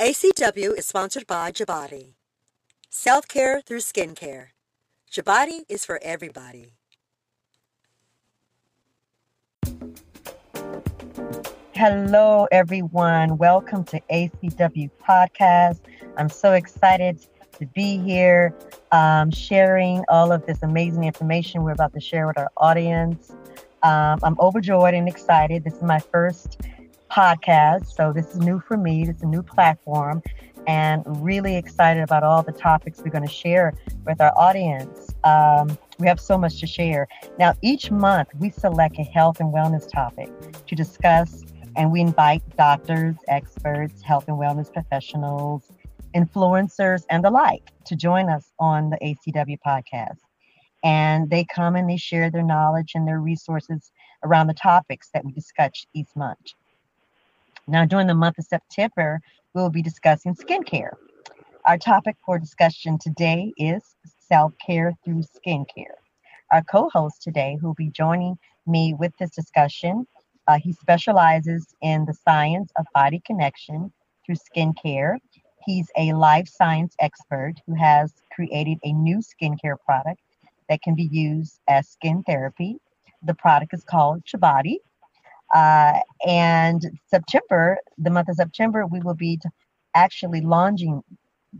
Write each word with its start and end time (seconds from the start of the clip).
ACW 0.00 0.78
is 0.78 0.86
sponsored 0.86 1.26
by 1.26 1.52
Jabodi. 1.52 2.14
Self 2.88 3.28
care 3.28 3.60
through 3.60 3.80
skincare. 3.80 4.46
Jabodi 5.12 5.64
is 5.68 5.84
for 5.84 6.00
everybody. 6.02 6.72
Hello, 11.74 12.48
everyone. 12.50 13.36
Welcome 13.36 13.84
to 13.84 14.00
ACW 14.10 14.88
Podcast. 15.06 15.80
I'm 16.16 16.30
so 16.30 16.54
excited 16.54 17.26
to 17.58 17.66
be 17.66 17.98
here 17.98 18.54
um, 18.92 19.30
sharing 19.30 20.02
all 20.08 20.32
of 20.32 20.46
this 20.46 20.62
amazing 20.62 21.04
information 21.04 21.62
we're 21.62 21.72
about 21.72 21.92
to 21.92 22.00
share 22.00 22.26
with 22.26 22.38
our 22.38 22.50
audience. 22.56 23.32
Um, 23.82 24.18
I'm 24.22 24.40
overjoyed 24.40 24.94
and 24.94 25.06
excited. 25.06 25.62
This 25.62 25.74
is 25.74 25.82
my 25.82 25.98
first 25.98 26.58
podcast, 27.10 27.94
so 27.94 28.12
this 28.12 28.26
is 28.30 28.38
new 28.38 28.60
for 28.60 28.76
me. 28.76 29.08
It's 29.08 29.22
a 29.22 29.26
new 29.26 29.42
platform, 29.42 30.22
and 30.66 31.02
really 31.24 31.56
excited 31.56 32.02
about 32.02 32.22
all 32.22 32.42
the 32.42 32.52
topics 32.52 33.00
we're 33.04 33.10
going 33.10 33.26
to 33.26 33.32
share 33.32 33.74
with 34.06 34.20
our 34.20 34.32
audience. 34.36 35.14
Um, 35.24 35.76
we 35.98 36.06
have 36.06 36.20
so 36.20 36.38
much 36.38 36.60
to 36.60 36.66
share. 36.66 37.08
Now, 37.38 37.54
each 37.62 37.90
month 37.90 38.28
we 38.38 38.50
select 38.50 38.98
a 38.98 39.02
health 39.02 39.40
and 39.40 39.52
wellness 39.52 39.90
topic 39.90 40.30
to 40.66 40.74
discuss, 40.74 41.42
and 41.76 41.90
we 41.90 42.00
invite 42.00 42.42
doctors, 42.56 43.16
experts, 43.28 44.02
health 44.02 44.26
and 44.28 44.36
wellness 44.36 44.72
professionals, 44.72 45.70
influencers, 46.14 47.04
and 47.10 47.24
the 47.24 47.30
like 47.30 47.70
to 47.86 47.96
join 47.96 48.28
us 48.28 48.52
on 48.58 48.90
the 48.90 48.98
ACW 48.98 49.58
podcast. 49.66 50.18
And 50.82 51.28
they 51.28 51.44
come 51.44 51.76
and 51.76 51.88
they 51.90 51.98
share 51.98 52.30
their 52.30 52.42
knowledge 52.42 52.92
and 52.94 53.06
their 53.06 53.20
resources 53.20 53.92
around 54.24 54.46
the 54.46 54.54
topics 54.54 55.10
that 55.12 55.24
we 55.24 55.32
discuss 55.32 55.86
each 55.94 56.08
month. 56.16 56.54
Now, 57.66 57.84
during 57.84 58.06
the 58.06 58.14
month 58.14 58.38
of 58.38 58.44
September, 58.44 59.20
we 59.54 59.62
will 59.62 59.70
be 59.70 59.82
discussing 59.82 60.34
skincare. 60.34 60.90
Our 61.66 61.78
topic 61.78 62.16
for 62.24 62.38
discussion 62.38 62.98
today 62.98 63.52
is 63.56 63.96
self 64.04 64.52
care 64.64 64.92
through 65.04 65.22
skincare. 65.22 65.96
Our 66.52 66.62
co 66.62 66.88
host 66.92 67.22
today, 67.22 67.56
who 67.60 67.68
will 67.68 67.74
be 67.74 67.90
joining 67.90 68.38
me 68.66 68.94
with 68.98 69.12
this 69.18 69.30
discussion, 69.30 70.06
uh, 70.46 70.58
he 70.58 70.72
specializes 70.72 71.74
in 71.82 72.04
the 72.06 72.14
science 72.14 72.70
of 72.78 72.86
body 72.94 73.20
connection 73.24 73.92
through 74.24 74.36
skincare. 74.36 75.16
He's 75.66 75.90
a 75.96 76.12
life 76.12 76.48
science 76.48 76.94
expert 77.00 77.54
who 77.66 77.74
has 77.74 78.14
created 78.32 78.78
a 78.84 78.92
new 78.92 79.18
skincare 79.18 79.76
product 79.84 80.20
that 80.68 80.82
can 80.82 80.94
be 80.94 81.08
used 81.10 81.60
as 81.68 81.88
skin 81.88 82.22
therapy. 82.24 82.78
The 83.22 83.34
product 83.34 83.74
is 83.74 83.84
called 83.84 84.24
Jabodi. 84.24 84.76
Uh, 85.52 86.00
and 86.26 86.98
September, 87.08 87.78
the 87.98 88.10
month 88.10 88.28
of 88.28 88.36
September, 88.36 88.86
we 88.86 89.00
will 89.00 89.14
be 89.14 89.38
actually 89.94 90.40
launching 90.40 91.02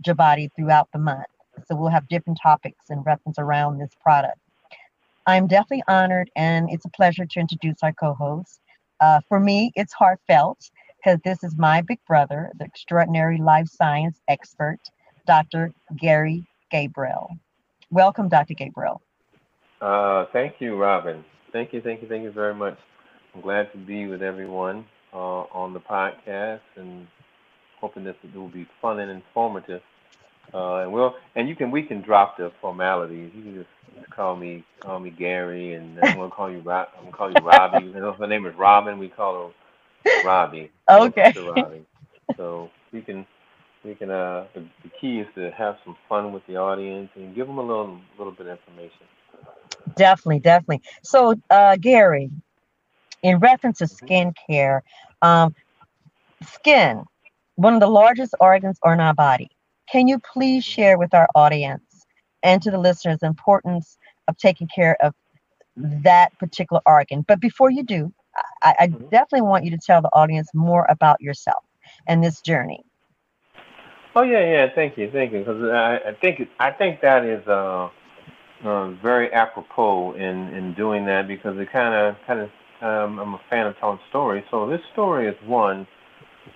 Jabodi 0.03 0.51
throughout 0.55 0.89
the 0.93 0.99
month. 0.99 1.27
So 1.67 1.75
we'll 1.75 1.91
have 1.91 2.09
different 2.09 2.39
topics 2.43 2.87
and 2.91 3.05
reference 3.05 3.39
around 3.39 3.79
this 3.79 3.91
product. 4.01 4.39
I'm 5.27 5.47
definitely 5.47 5.85
honored 5.89 6.31
and 6.37 6.71
it's 6.71 6.85
a 6.85 6.91
pleasure 6.91 7.27
to 7.27 7.41
introduce 7.41 7.77
our 7.83 7.93
co 7.93 8.15
host. 8.15 8.61
Uh, 9.01 9.21
for 9.29 9.41
me, 9.41 9.73
it's 9.77 9.93
heartfelt 9.93 10.71
because 10.99 11.19
this 11.25 11.43
is 11.43 11.57
my 11.57 11.81
big 11.83 11.99
brother, 12.07 12.51
the 12.59 12.65
extraordinary 12.65 13.39
life 13.39 13.69
science 13.69 14.21
expert, 14.29 14.79
Dr. 15.27 15.73
Gary 15.97 16.45
Gabriel. 16.71 17.31
Welcome, 17.91 18.29
Dr. 18.29 18.55
Gabriel. 18.55 19.01
Uh, 19.81 20.27
thank 20.33 20.55
you, 20.61 20.77
Robin. 20.77 21.25
Thank 21.53 21.73
you, 21.73 21.81
thank 21.81 22.03
you, 22.03 22.09
thank 22.09 22.23
you 22.23 22.31
very 22.31 22.55
much. 22.55 22.79
I'm 23.35 23.41
glad 23.43 23.71
to 23.73 23.79
be 23.79 24.07
with 24.07 24.23
everyone 24.23 24.85
uh, 25.13 25.43
on 25.53 25.73
the 25.73 25.81
podcast 25.81 26.61
and 26.77 27.07
hoping 27.81 28.05
this 28.05 28.17
will 28.35 28.49
be 28.49 28.67
fun 28.81 28.99
and 29.01 29.11
informative. 29.11 29.81
Uh, 30.53 30.77
and 30.83 30.93
we'll 30.93 31.15
and 31.37 31.49
you 31.49 31.55
can 31.57 31.71
we 31.71 31.83
can 31.83 32.03
drop 32.03 32.37
the 32.37 32.51
formalities. 32.61 33.31
You 33.35 33.43
can 33.43 33.55
just 33.55 34.11
call 34.15 34.37
me 34.37 34.65
call 34.83 34.99
me 35.01 35.11
Gary, 35.11 35.75
and 35.75 35.99
I'm 36.01 36.17
gonna 36.17 36.31
call 36.31 36.51
you 36.51 36.61
Rob. 36.61 36.89
I'm 36.97 37.05
gonna 37.05 37.17
call 37.17 37.33
you 37.33 37.41
Robbie. 37.41 37.81
you 37.81 37.93
know, 37.95 38.13
her 38.13 38.27
name 38.27 38.47
is 38.47 38.55
Robin. 38.59 38.99
We 38.99 39.09
call 39.09 39.49
her 39.49 39.53
Robbie. 40.27 40.71
Okay. 40.89 41.33
Robbie. 41.37 41.85
So 42.37 42.71
we 42.93 43.01
can 43.03 43.27
we 43.85 43.95
can 43.95 44.11
uh 44.11 44.47
the, 44.55 44.61
the 44.83 44.91
key 45.01 45.21
is 45.21 45.27
to 45.37 45.51
have 45.57 45.77
some 45.85 45.97
fun 46.09 46.33
with 46.33 46.43
the 46.47 46.57
audience 46.57 47.11
and 47.17 47.35
give 47.35 47.47
them 47.47 47.59
a 47.59 47.63
little 47.63 48.01
little 48.19 48.33
bit 48.33 48.47
of 48.47 48.59
information. 48.59 49.07
Definitely, 49.97 50.41
definitely. 50.41 50.83
So, 51.03 51.35
uh, 51.51 51.77
Gary, 51.81 52.31
in 53.23 53.39
reference 53.39 53.79
to 53.79 53.87
skin 53.87 54.33
care, 54.49 54.83
um, 55.23 55.55
skin, 56.47 57.05
one 57.57 57.75
of 57.75 57.81
the 57.81 57.87
largest 57.87 58.35
organs 58.41 58.79
on 58.83 59.01
our 59.01 59.15
body. 59.15 59.51
Can 59.91 60.09
you 60.09 60.19
please 60.19 60.65
share 60.65 60.99
with 60.99 61.13
our 61.15 61.29
audience 61.35 62.07
and 62.43 62.63
to 62.63 62.71
the 62.71 62.79
listeners 62.79 63.19
the 63.21 63.27
importance 63.27 63.99
of 64.29 64.37
taking 64.37 64.69
care 64.69 64.97
of 65.03 65.15
that 65.77 66.37
particular 66.39 66.81
organ? 66.87 67.25
But 67.27 67.41
before 67.41 67.71
you 67.71 67.83
do, 67.83 68.13
I, 68.63 68.75
I 68.81 68.87
definitely 68.87 69.43
want 69.43 69.65
you 69.65 69.71
to 69.73 69.79
tell 69.79 70.01
the 70.01 70.11
audience 70.13 70.51
more 70.55 70.87
about 70.89 71.21
yourself 71.21 71.65
and 72.07 72.23
this 72.23 72.41
journey. 72.41 72.85
Oh 74.15 74.23
yeah, 74.23 74.41
yeah. 74.41 74.67
Thank 74.75 74.99
you, 74.99 75.11
thank 75.11 75.33
you. 75.33 75.41
Because 75.41 75.63
I, 75.71 76.11
I 76.11 76.15
think 76.21 76.49
I 76.59 76.71
think 76.71 77.01
that 77.01 77.25
is 77.25 77.47
uh, 77.47 77.91
uh, 78.65 78.91
very 79.03 79.33
apropos 79.33 80.15
in 80.15 80.49
in 80.55 80.75
doing 80.75 81.07
that 81.07 81.29
because 81.29 81.59
it 81.59 81.71
kind 81.71 81.95
of 81.95 82.17
kind 82.27 82.41
of 82.41 82.51
um, 82.81 83.19
I'm 83.19 83.35
a 83.35 83.41
fan 83.49 83.67
of 83.67 83.77
telling 83.79 83.99
stories. 84.09 84.45
So 84.51 84.69
this 84.69 84.81
story 84.93 85.29
is 85.29 85.37
one 85.47 85.87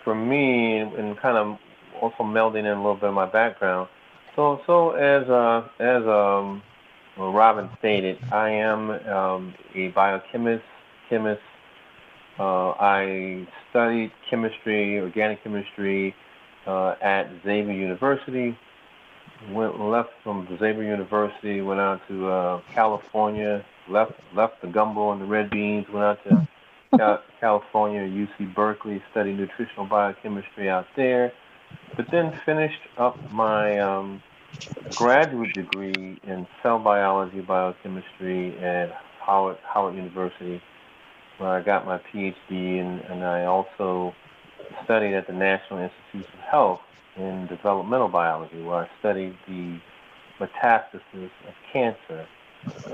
for 0.03 0.15
me, 0.15 0.79
and 0.79 1.17
kind 1.19 1.37
of 1.37 1.59
also 2.01 2.23
melding 2.23 2.61
in 2.61 2.67
a 2.67 2.77
little 2.77 2.95
bit 2.95 3.09
of 3.09 3.15
my 3.15 3.27
background. 3.27 3.89
So, 4.37 4.61
so 4.67 4.91
as 4.93 5.29
uh, 5.29 5.69
as 5.79 6.03
um, 6.03 6.63
well, 7.17 7.33
Robin 7.33 7.71
stated, 7.79 8.19
I 8.33 8.51
am 8.51 8.91
um, 8.91 9.55
a 9.75 9.89
biochemist, 9.89 10.65
chemist. 11.09 11.41
Uh, 12.39 12.71
I 12.71 13.47
studied 13.71 14.11
chemistry, 14.29 14.99
organic 14.99 15.45
chemistry, 15.45 16.15
uh, 16.67 16.97
at 17.01 17.29
Xavier 17.45 17.73
University. 17.73 18.59
Went 19.53 19.79
left 19.79 20.11
from 20.23 20.49
Xavier 20.59 20.83
University, 20.83 21.61
went 21.61 21.79
out 21.81 22.01
to 22.09 22.29
uh, 22.29 22.61
California, 22.73 23.65
left 23.89 24.13
left 24.35 24.61
the 24.63 24.69
gumbo 24.69 25.13
and 25.13 25.21
the 25.21 25.27
red 25.27 25.51
beans, 25.51 25.87
went 25.93 26.05
out 26.05 26.19
to 26.25 26.49
California, 27.41 28.01
UC 28.01 28.55
Berkeley, 28.55 29.03
studied 29.11 29.37
nutritional 29.37 29.87
biochemistry 29.87 30.69
out 30.69 30.87
there, 30.97 31.33
but 31.97 32.07
then 32.11 32.39
finished 32.47 32.81
up 32.99 33.17
my 33.33 33.79
um, 33.81 34.23
graduate 34.95 35.55
degree 35.55 36.19
in 36.23 36.47
cell 36.63 36.79
biology 36.79 37.41
biochemistry 37.41 38.57
at 38.59 38.91
Howard 39.25 39.57
Howard 39.63 39.97
University, 39.97 40.63
where 41.39 41.51
I 41.51 41.63
got 41.63 41.87
my 41.87 41.99
PhD, 42.13 42.35
and, 42.51 43.01
and 43.01 43.25
I 43.25 43.45
also 43.45 44.15
studied 44.85 45.15
at 45.15 45.27
the 45.27 45.33
National 45.33 45.81
Institutes 45.81 46.33
of 46.35 46.41
Health 46.41 46.81
in 47.17 47.47
developmental 47.47 48.09
biology, 48.09 48.63
where 48.63 48.77
I 48.77 48.89
studied 49.01 49.37
the 49.47 49.79
metastasis 50.41 51.31
of 51.47 51.55
cancer 51.73 52.27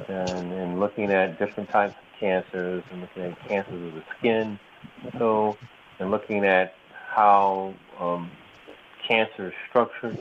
and, 0.09 0.53
and 0.53 0.81
looking 0.81 1.11
at 1.11 1.39
different 1.39 1.71
types 1.71 1.95
of 1.95 2.21
cancers 2.21 2.83
and 2.91 3.01
looking 3.01 3.23
at 3.25 3.49
cancers 3.49 3.89
of 3.89 3.95
the 3.95 4.03
skin, 4.19 4.59
so 5.19 5.57
and 5.99 6.11
looking 6.11 6.45
at 6.45 6.75
how 7.09 7.75
um, 7.99 8.31
cancer 9.07 9.49
is 9.49 9.55
structured. 9.69 10.19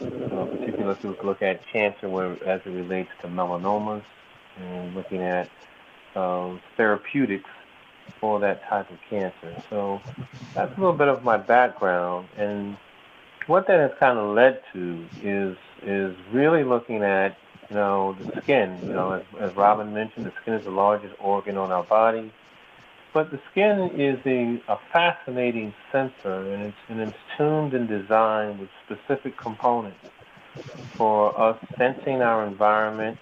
Uh, 0.00 0.44
particularly, 0.46 0.84
let's 1.02 1.22
look 1.22 1.42
at 1.42 1.60
cancer 1.72 2.08
where, 2.08 2.32
as 2.48 2.60
it 2.64 2.70
relates 2.70 3.10
to 3.22 3.28
melanomas, 3.28 4.02
and 4.58 4.94
looking 4.94 5.20
at 5.20 5.48
um, 6.14 6.60
therapeutics 6.76 7.50
for 8.20 8.40
that 8.40 8.62
type 8.64 8.90
of 8.90 8.98
cancer. 9.08 9.62
So 9.68 10.00
that's 10.54 10.76
a 10.76 10.80
little 10.80 10.96
bit 10.96 11.08
of 11.08 11.22
my 11.22 11.36
background, 11.36 12.28
and 12.36 12.76
what 13.46 13.66
that 13.66 13.78
has 13.80 13.92
kind 13.98 14.18
of 14.18 14.34
led 14.34 14.62
to 14.72 15.06
is 15.22 15.56
is 15.82 16.14
really 16.32 16.64
looking 16.64 17.02
at 17.02 17.36
you 17.70 17.76
know, 17.76 18.16
the 18.20 18.42
skin, 18.42 18.78
you 18.82 18.92
know, 18.92 19.12
as, 19.12 19.22
as 19.38 19.56
Robin 19.56 19.94
mentioned, 19.94 20.26
the 20.26 20.32
skin 20.42 20.54
is 20.54 20.64
the 20.64 20.70
largest 20.70 21.14
organ 21.20 21.56
on 21.56 21.70
our 21.70 21.84
body. 21.84 22.32
But 23.12 23.30
the 23.30 23.40
skin 23.50 23.90
is 23.94 24.18
a, 24.26 24.60
a 24.72 24.78
fascinating 24.92 25.72
sensor, 25.90 26.52
and 26.52 26.64
it's, 26.64 26.76
and 26.88 27.00
it's 27.00 27.16
tuned 27.36 27.74
and 27.74 27.88
designed 27.88 28.58
with 28.60 28.70
specific 28.84 29.36
components 29.36 29.98
for 30.94 31.38
us 31.40 31.58
sensing 31.78 32.22
our 32.22 32.44
environment 32.44 33.18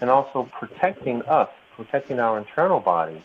and 0.00 0.10
also 0.10 0.48
protecting 0.52 1.22
us, 1.22 1.48
protecting 1.74 2.20
our 2.20 2.38
internal 2.38 2.80
body. 2.80 3.22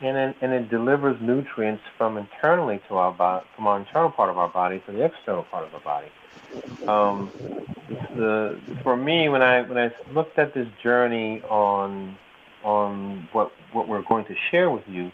And, 0.00 0.16
it, 0.16 0.36
and 0.40 0.52
it 0.52 0.70
delivers 0.70 1.20
nutrients 1.20 1.82
from 1.96 2.16
internally 2.16 2.80
to 2.88 2.96
our 2.96 3.12
body, 3.12 3.44
from 3.56 3.66
our 3.66 3.78
internal 3.78 4.10
part 4.10 4.30
of 4.30 4.38
our 4.38 4.48
body 4.48 4.80
to 4.86 4.92
the 4.92 5.04
external 5.04 5.42
part 5.42 5.66
of 5.66 5.74
our 5.74 5.80
body. 5.80 6.06
Um, 6.86 7.30
the 8.16 8.58
for 8.82 8.96
me 8.96 9.28
when 9.28 9.42
I 9.42 9.62
when 9.62 9.78
I 9.78 9.90
looked 10.12 10.38
at 10.38 10.54
this 10.54 10.68
journey 10.82 11.42
on 11.42 12.16
on 12.64 13.28
what 13.32 13.52
what 13.72 13.88
we're 13.88 14.02
going 14.02 14.24
to 14.26 14.34
share 14.50 14.70
with 14.70 14.88
you, 14.88 15.12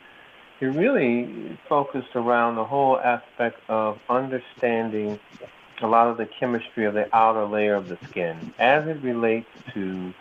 it 0.60 0.66
really 0.66 1.58
focused 1.68 2.14
around 2.14 2.56
the 2.56 2.64
whole 2.64 2.98
aspect 2.98 3.58
of 3.68 3.98
understanding 4.08 5.18
a 5.82 5.86
lot 5.86 6.08
of 6.08 6.16
the 6.16 6.26
chemistry 6.26 6.84
of 6.84 6.94
the 6.94 7.14
outer 7.14 7.44
layer 7.44 7.74
of 7.74 7.88
the 7.88 7.98
skin 8.08 8.54
as 8.58 8.86
it 8.86 9.02
relates 9.02 9.48
to 9.74 10.14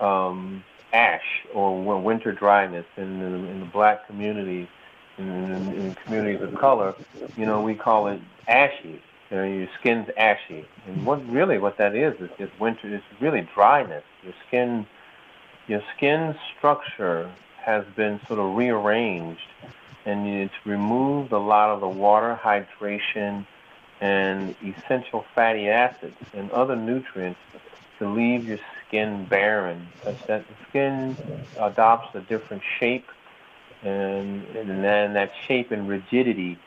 um, 0.00 0.62
ash 0.92 1.44
or 1.54 2.00
winter 2.00 2.32
dryness 2.32 2.86
in 2.96 3.18
the, 3.18 3.26
in 3.26 3.60
the 3.60 3.66
black 3.66 4.06
community, 4.06 4.68
in, 5.16 5.28
in, 5.28 5.74
in 5.74 5.94
communities 6.04 6.42
of 6.42 6.54
color. 6.54 6.94
You 7.36 7.46
know, 7.46 7.60
we 7.62 7.74
call 7.74 8.08
it 8.08 8.20
ashy. 8.46 9.02
You 9.30 9.36
know, 9.36 9.44
your 9.44 9.68
skin's 9.78 10.08
ashy, 10.16 10.66
and 10.86 11.04
what 11.04 11.26
really 11.28 11.58
what 11.58 11.76
that 11.76 11.94
is 11.94 12.18
is 12.20 12.30
just 12.38 12.58
winter. 12.58 12.94
It's 12.94 13.04
really 13.20 13.46
dryness. 13.54 14.04
Your 14.22 14.32
skin, 14.46 14.86
your 15.66 15.82
skin 15.94 16.34
structure 16.56 17.30
has 17.58 17.84
been 17.94 18.20
sort 18.26 18.40
of 18.40 18.56
rearranged, 18.56 19.48
and 20.06 20.26
it's 20.26 20.54
removed 20.64 21.32
a 21.32 21.38
lot 21.38 21.68
of 21.68 21.80
the 21.80 21.88
water, 21.88 22.40
hydration, 22.42 23.46
and 24.00 24.54
essential 24.64 25.26
fatty 25.34 25.68
acids 25.68 26.16
and 26.32 26.50
other 26.52 26.76
nutrients 26.76 27.40
to 27.98 28.08
leave 28.08 28.48
your 28.48 28.58
skin 28.86 29.26
barren, 29.26 29.88
such 30.02 30.26
that 30.26 30.44
the 30.48 30.54
skin 30.68 31.16
adopts 31.58 32.14
a 32.14 32.20
different 32.20 32.62
shape, 32.78 33.08
and, 33.82 34.46
and 34.56 34.82
then 34.82 35.12
that 35.12 35.32
shape 35.46 35.70
and 35.70 35.86
rigidity 35.86 36.58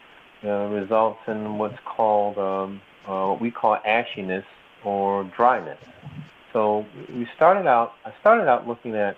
uh, 0.44 0.68
results 0.68 1.20
in 1.28 1.58
what's 1.58 1.78
called 1.86 2.38
um, 2.38 2.82
uh, 3.08 3.28
what 3.30 3.42
we 3.42 3.52
call 3.52 3.78
ashiness 3.86 4.46
or 4.84 5.24
dryness. 5.24 5.80
So 6.54 6.86
we 7.10 7.28
started 7.36 7.68
out. 7.68 7.94
I 8.06 8.14
started 8.20 8.48
out 8.48 8.68
looking 8.68 8.96
at 8.96 9.18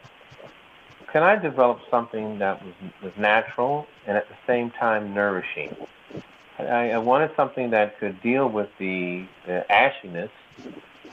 can 1.12 1.24
I 1.24 1.36
develop 1.36 1.80
something 1.90 2.40
that 2.40 2.64
was 2.64 2.74
was 3.02 3.14
natural 3.18 3.88
and 4.08 4.18
at 4.18 4.28
the 4.30 4.36
same 4.48 4.72
time 4.72 5.14
nourishing. 5.14 5.76
I, 6.60 6.92
I 6.92 6.98
wanted 6.98 7.32
something 7.36 7.72
that 7.72 8.00
could 8.00 8.22
deal 8.22 8.48
with 8.48 8.70
the, 8.78 9.26
the 9.46 9.66
ashiness. 9.70 10.30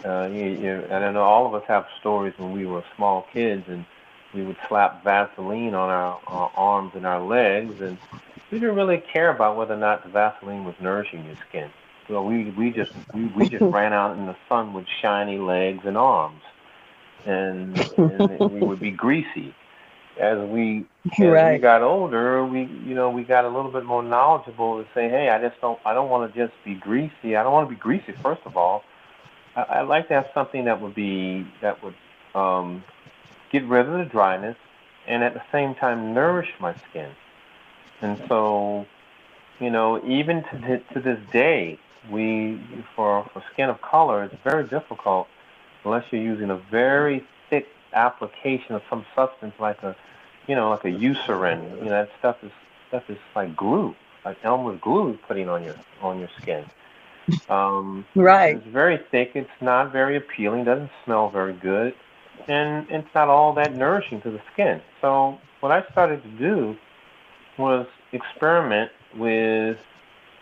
Uh, 0.05 0.29
you, 0.33 0.45
you, 0.45 0.71
and 0.91 1.05
I 1.05 1.13
know 1.13 1.23
all 1.23 1.47
of 1.47 1.55
us 1.55 1.67
have 1.69 1.87
stories 1.99 2.35
when 2.37 2.53
we 2.53 2.67
were 2.67 2.85
small 2.97 3.27
kids 3.33 3.65
and 3.69 3.85
we 4.35 4.43
would 4.43 4.57
slap 4.69 5.03
Vaseline 5.03 5.75
on 5.75 5.91
our, 5.91 6.21
our 6.27 6.53
arms 6.55 6.93
and 6.95 7.05
our 7.05 7.21
legs, 7.21 7.81
and 7.81 7.99
we 8.51 8.59
didn't 8.59 8.75
really 8.75 9.03
care 9.13 9.31
about 9.31 9.57
whether 9.57 9.75
or 9.75 9.79
not 9.79 10.05
the 10.05 10.11
Vaseline 10.11 10.65
was 10.65 10.75
nourishing 10.81 11.25
your 11.25 11.37
skin. 11.49 11.71
So 12.09 12.23
we 12.23 12.51
we 12.51 12.71
just 12.71 12.93
we, 13.15 13.27
we 13.27 13.49
just 13.49 13.63
ran 13.73 13.93
out 13.93 14.17
in 14.17 14.27
the 14.27 14.37
sun 14.49 14.73
with 14.73 14.87
shiny 15.01 15.39
legs 15.39 15.83
and 15.85 15.97
arms, 15.97 16.43
and, 17.25 17.79
and 17.97 18.51
we 18.51 18.61
would 18.61 18.81
be 18.81 18.91
greasy 18.91 19.55
as 20.21 20.39
we 20.49 20.85
as 21.19 21.27
right. 21.27 21.53
we 21.55 21.59
got 21.59 21.83
older, 21.83 22.45
we 22.45 22.61
you 22.61 22.95
know 22.95 23.11
we 23.11 23.23
got 23.23 23.45
a 23.45 23.49
little 23.49 23.71
bit 23.71 23.85
more 23.85 24.03
knowledgeable 24.03 24.83
to 24.83 24.89
say, 24.95 25.09
hey, 25.09 25.31
I 25.31 25.41
just 25.41 25.61
don't 25.61 25.79
I 25.85 25.95
don't 25.95 26.11
want 26.11 26.33
to 26.33 26.47
just 26.47 26.53
be 26.65 26.75
greasy. 26.75 27.37
I 27.37 27.43
don't 27.43 27.53
want 27.53 27.69
to 27.69 27.75
be 27.75 27.81
greasy. 27.81 28.13
First 28.23 28.43
of 28.45 28.57
all, 28.57 28.85
I, 29.57 29.81
I'd 29.81 29.89
like 29.89 30.09
to 30.09 30.15
have 30.15 30.29
something 30.35 30.67
that 30.67 30.81
would 30.81 30.95
be 30.95 31.47
that 31.63 31.83
would 31.83 31.95
um, 32.35 32.85
get 33.51 33.65
rid 33.65 33.89
of 33.89 33.99
the 33.99 34.05
dryness 34.05 34.57
and 35.07 35.25
at 35.25 35.35
the 35.35 35.43
same 35.51 35.75
time 35.75 36.13
nourish 36.13 36.51
my 36.61 36.75
skin. 36.91 37.11
And 38.03 38.21
so, 38.29 38.87
you 39.59 39.71
know, 39.71 40.03
even 40.07 40.43
to 40.45 40.79
to 40.95 41.01
this 41.01 41.19
day, 41.33 41.79
we 42.11 42.61
for 42.97 43.29
for 43.33 43.43
skin 43.53 43.69
of 43.69 43.81
color, 43.83 44.25
it's 44.25 44.35
very 44.43 44.65
difficult 44.65 45.29
unless 45.85 46.05
you're 46.11 46.23
using 46.23 46.51
a 46.51 46.57
very 46.57 47.25
thick 47.49 47.69
application 47.93 48.75
of 48.75 48.83
some 48.89 49.05
substance 49.15 49.55
like 49.59 49.83
a 49.83 49.97
you 50.47 50.55
know, 50.55 50.71
like 50.71 50.85
a 50.85 50.89
Eucerin. 50.91 51.63
You 51.79 51.85
know, 51.85 51.91
that 51.91 52.11
stuff 52.19 52.37
is 52.43 52.53
stuff 52.89 53.09
is 53.09 53.19
like 53.37 53.57
glue, 53.57 53.95
like 54.25 54.39
Elmer's 54.45 54.81
glue 54.81 55.19
putting 55.29 55.49
on 55.49 55.63
your 55.63 55.77
on 56.03 56.19
your 56.19 56.29
skin. 56.41 56.65
Um, 57.49 58.07
right. 58.15 58.57
It's 58.57 58.67
very 58.67 58.99
thick. 59.11 59.33
It's 59.35 59.51
not 59.61 59.93
very 59.93 60.17
appealing. 60.17 60.65
Doesn't 60.65 60.91
smell 61.05 61.31
very 61.31 61.53
good, 61.53 61.95
and 62.49 62.87
it's 62.91 63.15
not 63.15 63.29
all 63.29 63.53
that 63.55 63.75
nourishing 63.75 64.21
to 64.23 64.31
the 64.31 64.41
skin. 64.53 64.81
So 65.01 65.39
what 65.61 65.71
I 65.71 65.85
started 65.93 66.23
to 66.23 66.29
do 66.31 66.77
was 67.61 67.87
experiment 68.13 68.91
with 69.17 69.79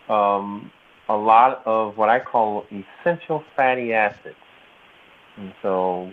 um, 0.09 0.71
a 1.07 1.15
lot 1.15 1.61
of 1.65 1.97
what 1.97 2.09
I 2.09 2.19
call 2.19 2.65
essential 2.71 3.43
fatty 3.55 3.93
acids. 3.93 4.35
And 5.37 5.53
so 5.61 6.11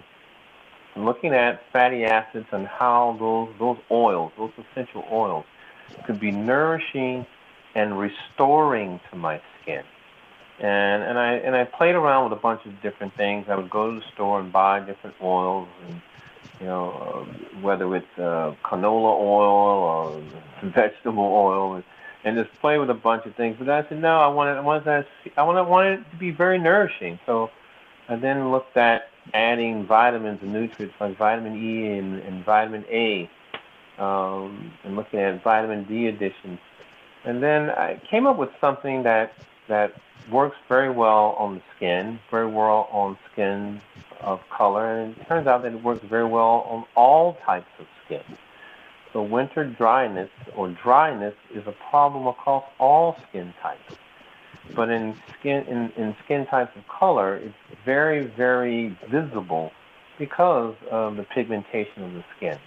looking 0.97 1.35
at 1.35 1.63
fatty 1.73 2.05
acids 2.05 2.47
and 2.53 2.67
how 2.67 3.17
those 3.19 3.55
those 3.59 3.79
oils, 3.91 4.33
those 4.37 4.53
essential 4.59 5.05
oils, 5.11 5.45
could 6.05 6.19
be 6.19 6.31
nourishing 6.31 7.27
and 7.75 7.99
restoring 7.99 9.01
to 9.11 9.17
my 9.17 9.41
skin. 9.61 9.85
And 10.59 11.03
and 11.03 11.19
I 11.19 11.33
and 11.35 11.55
I 11.55 11.65
played 11.65 11.95
around 11.95 12.31
with 12.31 12.39
a 12.39 12.41
bunch 12.41 12.65
of 12.65 12.81
different 12.81 13.15
things. 13.15 13.47
I 13.49 13.57
would 13.57 13.71
go 13.71 13.91
to 13.91 14.01
the 14.01 14.07
store 14.15 14.41
and 14.41 14.51
buy 14.51 14.81
different 14.81 15.17
oils, 15.21 15.69
and 15.87 16.01
you 16.61 16.67
know 16.67 16.91
uh, 16.91 17.61
whether 17.61 17.95
it's 17.97 18.07
uh, 18.19 18.55
canola 18.65 19.19
oil 19.19 20.23
or 20.23 20.23
vegetable 20.71 21.25
oil, 21.25 21.75
and, 21.75 21.85
just 22.37 22.53
play 22.61 22.77
with 22.77 22.91
a 22.91 22.95
bunch 22.95 23.25
of 23.25 23.37
things. 23.37 23.57
But 23.59 23.69
I 23.69 23.89
said 23.89 24.01
no, 24.01 24.19
I 24.19 24.27
wanted 24.27 24.57
I 24.57 24.61
wanted 24.61 24.85
that 24.85 25.07
I 25.37 25.43
wanted, 25.43 25.65
wanted 25.65 26.01
it 26.01 26.11
to 26.11 26.17
be 26.17 26.33
very 26.33 26.59
nourishing. 26.59 27.21
So 27.25 27.51
I 28.09 28.17
then 28.17 28.51
looked 28.51 28.77
at 28.77 29.11
adding 29.33 29.87
vitamins 29.87 30.41
and 30.43 30.53
nutrients 30.53 30.95
like 31.01 31.17
vitamin 31.17 31.57
E 31.57 31.99
and, 31.99 32.21
and 32.21 32.45
vitamin 32.45 32.85
A, 32.91 33.31
um, 33.99 34.73
and 34.85 34.97
looking 34.97 35.21
at 35.21 35.43
vitamin 35.43 35.85
D 35.85 36.07
additions. 36.07 36.59
And 37.25 37.43
then 37.43 37.71
I 37.71 38.01
came 38.11 38.27
up 38.27 38.39
with 38.39 38.51
something 38.61 39.03
that 39.05 39.33
that 39.69 39.93
works 40.31 40.57
very 40.69 40.91
well 40.91 41.37
on 41.39 41.57
the 41.57 41.63
skin, 41.77 42.19
very 42.31 42.47
well 42.47 42.89
on 42.91 43.17
skin 43.33 43.81
of 44.21 44.41
color, 44.51 45.01
and 45.01 45.17
it 45.17 45.27
turns 45.27 45.47
out 45.47 45.63
that 45.63 45.73
it 45.73 45.83
works 45.83 46.05
very 46.05 46.25
well 46.25 46.67
on 46.69 46.85
all 46.95 47.37
types 47.45 47.69
of 47.79 47.87
skin. 48.05 48.23
So 49.13 49.23
winter 49.23 49.65
dryness 49.65 50.31
or 50.55 50.69
dryness 50.69 51.35
is 51.55 51.67
a 51.67 51.75
problem 51.91 52.27
across 52.27 52.65
all 52.79 53.17
skin 53.29 53.55
types. 53.63 53.97
But 54.75 54.91
in 54.91 55.17
skin 55.39 55.65
in, 55.67 55.93
in 55.97 56.17
skin 56.25 56.47
types 56.47 56.77
of 56.77 56.87
color, 56.89 57.37
it's 57.37 57.55
very, 57.85 58.27
very 58.27 58.99
visible 59.11 59.71
because 60.19 60.75
of 60.91 61.17
the 61.17 61.23
pigmentation 61.23 62.03
of 62.03 62.13
the 62.13 62.25
skin. 62.37 62.59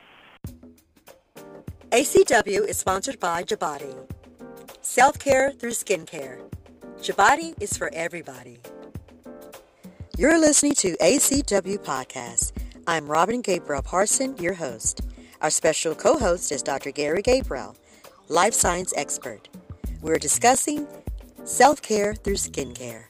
ACW 1.92 2.68
is 2.68 2.78
sponsored 2.78 3.20
by 3.20 3.44
Jabodi. 3.44 3.96
Self-care 4.82 5.52
through 5.52 5.72
skincare. 5.72 6.40
Jabodi 7.00 7.62
is 7.62 7.78
for 7.78 7.90
everybody. 7.94 8.60
You're 10.20 10.38
listening 10.38 10.74
to 10.80 10.98
ACW 10.98 11.78
Podcast. 11.78 12.52
I'm 12.88 13.08
Robin 13.08 13.40
Gabriel 13.40 13.82
Parson, 13.82 14.36
your 14.36 14.54
host. 14.54 15.00
Our 15.40 15.50
special 15.50 15.96
co-host 15.96 16.52
is 16.52 16.62
Dr. 16.62 16.92
Gary 16.92 17.22
Gabriel, 17.22 17.78
life 18.28 18.54
science 18.54 18.94
expert. 18.98 19.48
We're 20.02 20.18
discussing 20.18 20.86
self 21.46 21.82
care 21.82 22.14
through 22.14 22.34
skincare. 22.34 23.06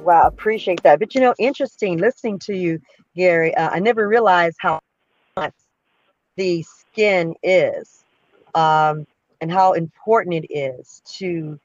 Wow, 0.00 0.26
appreciate 0.26 0.82
that. 0.82 0.98
But 0.98 1.14
you 1.14 1.22
know, 1.22 1.32
interesting 1.38 1.96
listening 1.96 2.38
to 2.40 2.54
you, 2.54 2.78
Gary. 3.16 3.54
Uh, 3.54 3.70
I 3.70 3.78
never 3.78 4.06
realized 4.06 4.58
how 4.60 4.80
much 5.34 5.54
the 6.36 6.62
skin 6.62 7.34
is 7.42 8.04
um, 8.54 9.06
and 9.40 9.50
how 9.50 9.72
important 9.72 10.44
it 10.44 10.54
is 10.54 11.00
to 11.14 11.58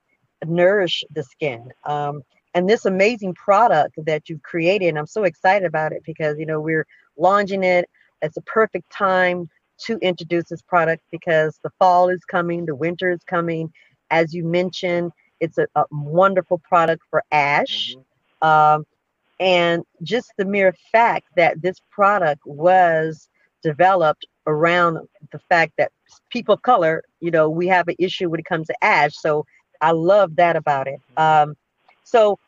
nourish 0.46 1.04
the 1.14 1.24
skin. 1.24 1.74
Um, 1.84 2.24
and 2.58 2.68
this 2.68 2.86
amazing 2.86 3.36
product 3.36 4.00
that 4.08 4.28
you've 4.28 4.42
created, 4.42 4.88
And 4.88 4.98
I'm 4.98 5.06
so 5.06 5.26
excited 5.26 5.64
about 5.68 5.92
it 5.92 6.02
because, 6.04 6.40
you 6.40 6.46
know, 6.48 6.60
we're 6.60 6.88
launching 7.16 7.64
it. 7.64 7.88
It's 8.24 8.36
a 8.36 8.42
perfect 8.42 8.92
time 8.92 9.48
to 9.86 10.00
introduce 10.00 10.46
this 10.46 10.64
product 10.64 11.04
because 11.12 11.60
the 11.62 11.70
fall 11.78 12.10
is 12.10 12.26
coming, 12.26 12.66
the 12.66 12.74
winter 12.74 13.12
is 13.12 13.24
coming, 13.26 13.72
as 14.10 14.34
you 14.34 14.44
mentioned, 14.44 15.12
it's 15.40 15.60
a, 15.60 15.68
a 15.76 15.84
wonderful 15.92 16.58
product 16.58 17.04
for 17.12 17.24
ash. 17.32 17.96
Mm-hmm. 18.42 18.48
Um, 18.48 18.88
and 19.40 19.84
just 20.02 20.32
the 20.40 20.46
mere 20.46 20.74
fact 20.92 21.28
that 21.36 21.62
this 21.62 21.80
product 21.92 22.42
was 22.44 23.30
developed 23.62 24.26
around 24.48 24.98
the 25.32 25.40
fact 25.48 25.74
that 25.78 25.92
people 26.32 26.56
of 26.56 26.64
color, 26.64 27.04
you 27.20 27.30
know, 27.30 27.52
we 27.52 27.68
have 27.68 27.88
an 27.88 27.98
issue 28.00 28.32
when 28.32 28.40
it 28.40 28.48
comes 28.48 28.66
to 28.66 28.84
ash. 28.84 29.16
So 29.16 29.46
I 29.80 29.92
love 29.92 30.38
that 30.38 30.56
about 30.56 30.88
it. 30.88 31.00
Mm-hmm. 31.16 31.50
Um, 31.50 31.58
so 32.04 32.40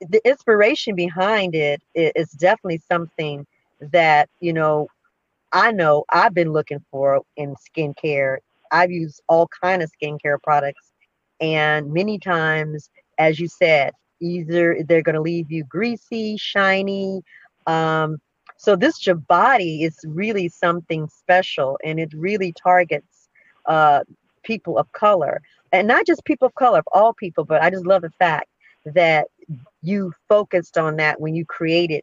the 0.00 0.20
inspiration 0.24 0.94
behind 0.94 1.54
it 1.54 1.82
is 1.94 2.30
definitely 2.32 2.80
something 2.88 3.46
that, 3.92 4.28
you 4.40 4.52
know, 4.52 4.88
I 5.52 5.72
know 5.72 6.04
I've 6.10 6.34
been 6.34 6.52
looking 6.52 6.84
for 6.90 7.22
in 7.36 7.54
skincare 7.56 8.38
I've 8.72 8.90
used 8.90 9.22
all 9.28 9.48
kind 9.62 9.82
of 9.82 9.90
skincare 10.02 10.42
products, 10.42 10.92
and 11.40 11.92
many 11.92 12.18
times, 12.18 12.90
as 13.18 13.38
you 13.40 13.48
said, 13.48 13.92
either 14.20 14.78
they're 14.86 15.02
going 15.02 15.14
to 15.14 15.20
leave 15.20 15.50
you 15.50 15.64
greasy, 15.64 16.36
shiny, 16.38 17.22
um, 17.66 18.18
So 18.56 18.76
this 18.76 19.00
Jabodi 19.02 19.82
is 19.84 19.98
really 20.06 20.48
something 20.48 21.08
special, 21.08 21.78
and 21.84 22.00
it 22.00 22.12
really 22.14 22.52
targets 22.52 23.28
uh, 23.66 24.00
people 24.42 24.78
of 24.78 24.90
color, 24.92 25.40
and 25.72 25.86
not 25.88 26.06
just 26.06 26.24
people 26.24 26.46
of 26.46 26.54
color, 26.54 26.82
all 26.92 27.12
people. 27.14 27.44
But 27.44 27.62
I 27.62 27.70
just 27.70 27.86
love 27.86 28.02
the 28.02 28.10
fact 28.18 28.48
that 28.86 29.28
you 29.82 30.12
focused 30.28 30.78
on 30.78 30.96
that 30.96 31.20
when 31.20 31.34
you 31.34 31.44
created 31.44 32.02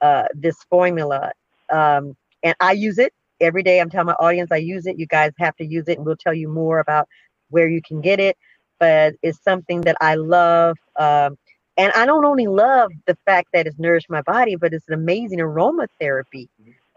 uh, 0.00 0.24
this 0.34 0.56
formula, 0.68 1.32
um, 1.70 2.16
and 2.42 2.54
I 2.60 2.72
use 2.72 2.98
it 2.98 3.12
every 3.40 3.62
day. 3.62 3.80
I'm 3.80 3.90
telling 3.90 4.06
my 4.06 4.12
audience 4.14 4.50
I 4.52 4.56
use 4.56 4.86
it. 4.86 4.98
You 4.98 5.06
guys 5.06 5.32
have 5.38 5.56
to 5.56 5.64
use 5.64 5.88
it, 5.88 5.98
and 5.98 6.06
we'll 6.06 6.16
tell 6.16 6.34
you 6.34 6.48
more 6.48 6.78
about 6.78 7.08
where 7.50 7.68
you 7.68 7.80
can 7.82 8.00
get 8.00 8.20
it. 8.20 8.36
But 8.78 9.14
it's 9.22 9.42
something 9.42 9.82
that 9.82 9.96
I 10.00 10.16
love. 10.16 10.76
Um, 10.98 11.38
and 11.76 11.92
I 11.92 12.04
don't 12.04 12.24
only 12.24 12.46
love 12.46 12.90
the 13.06 13.16
fact 13.24 13.48
that 13.52 13.66
it's 13.66 13.78
nourished 13.78 14.10
my 14.10 14.22
body, 14.22 14.56
but 14.56 14.74
it's 14.74 14.86
an 14.88 14.94
amazing 14.94 15.38
aromatherapy 15.38 16.48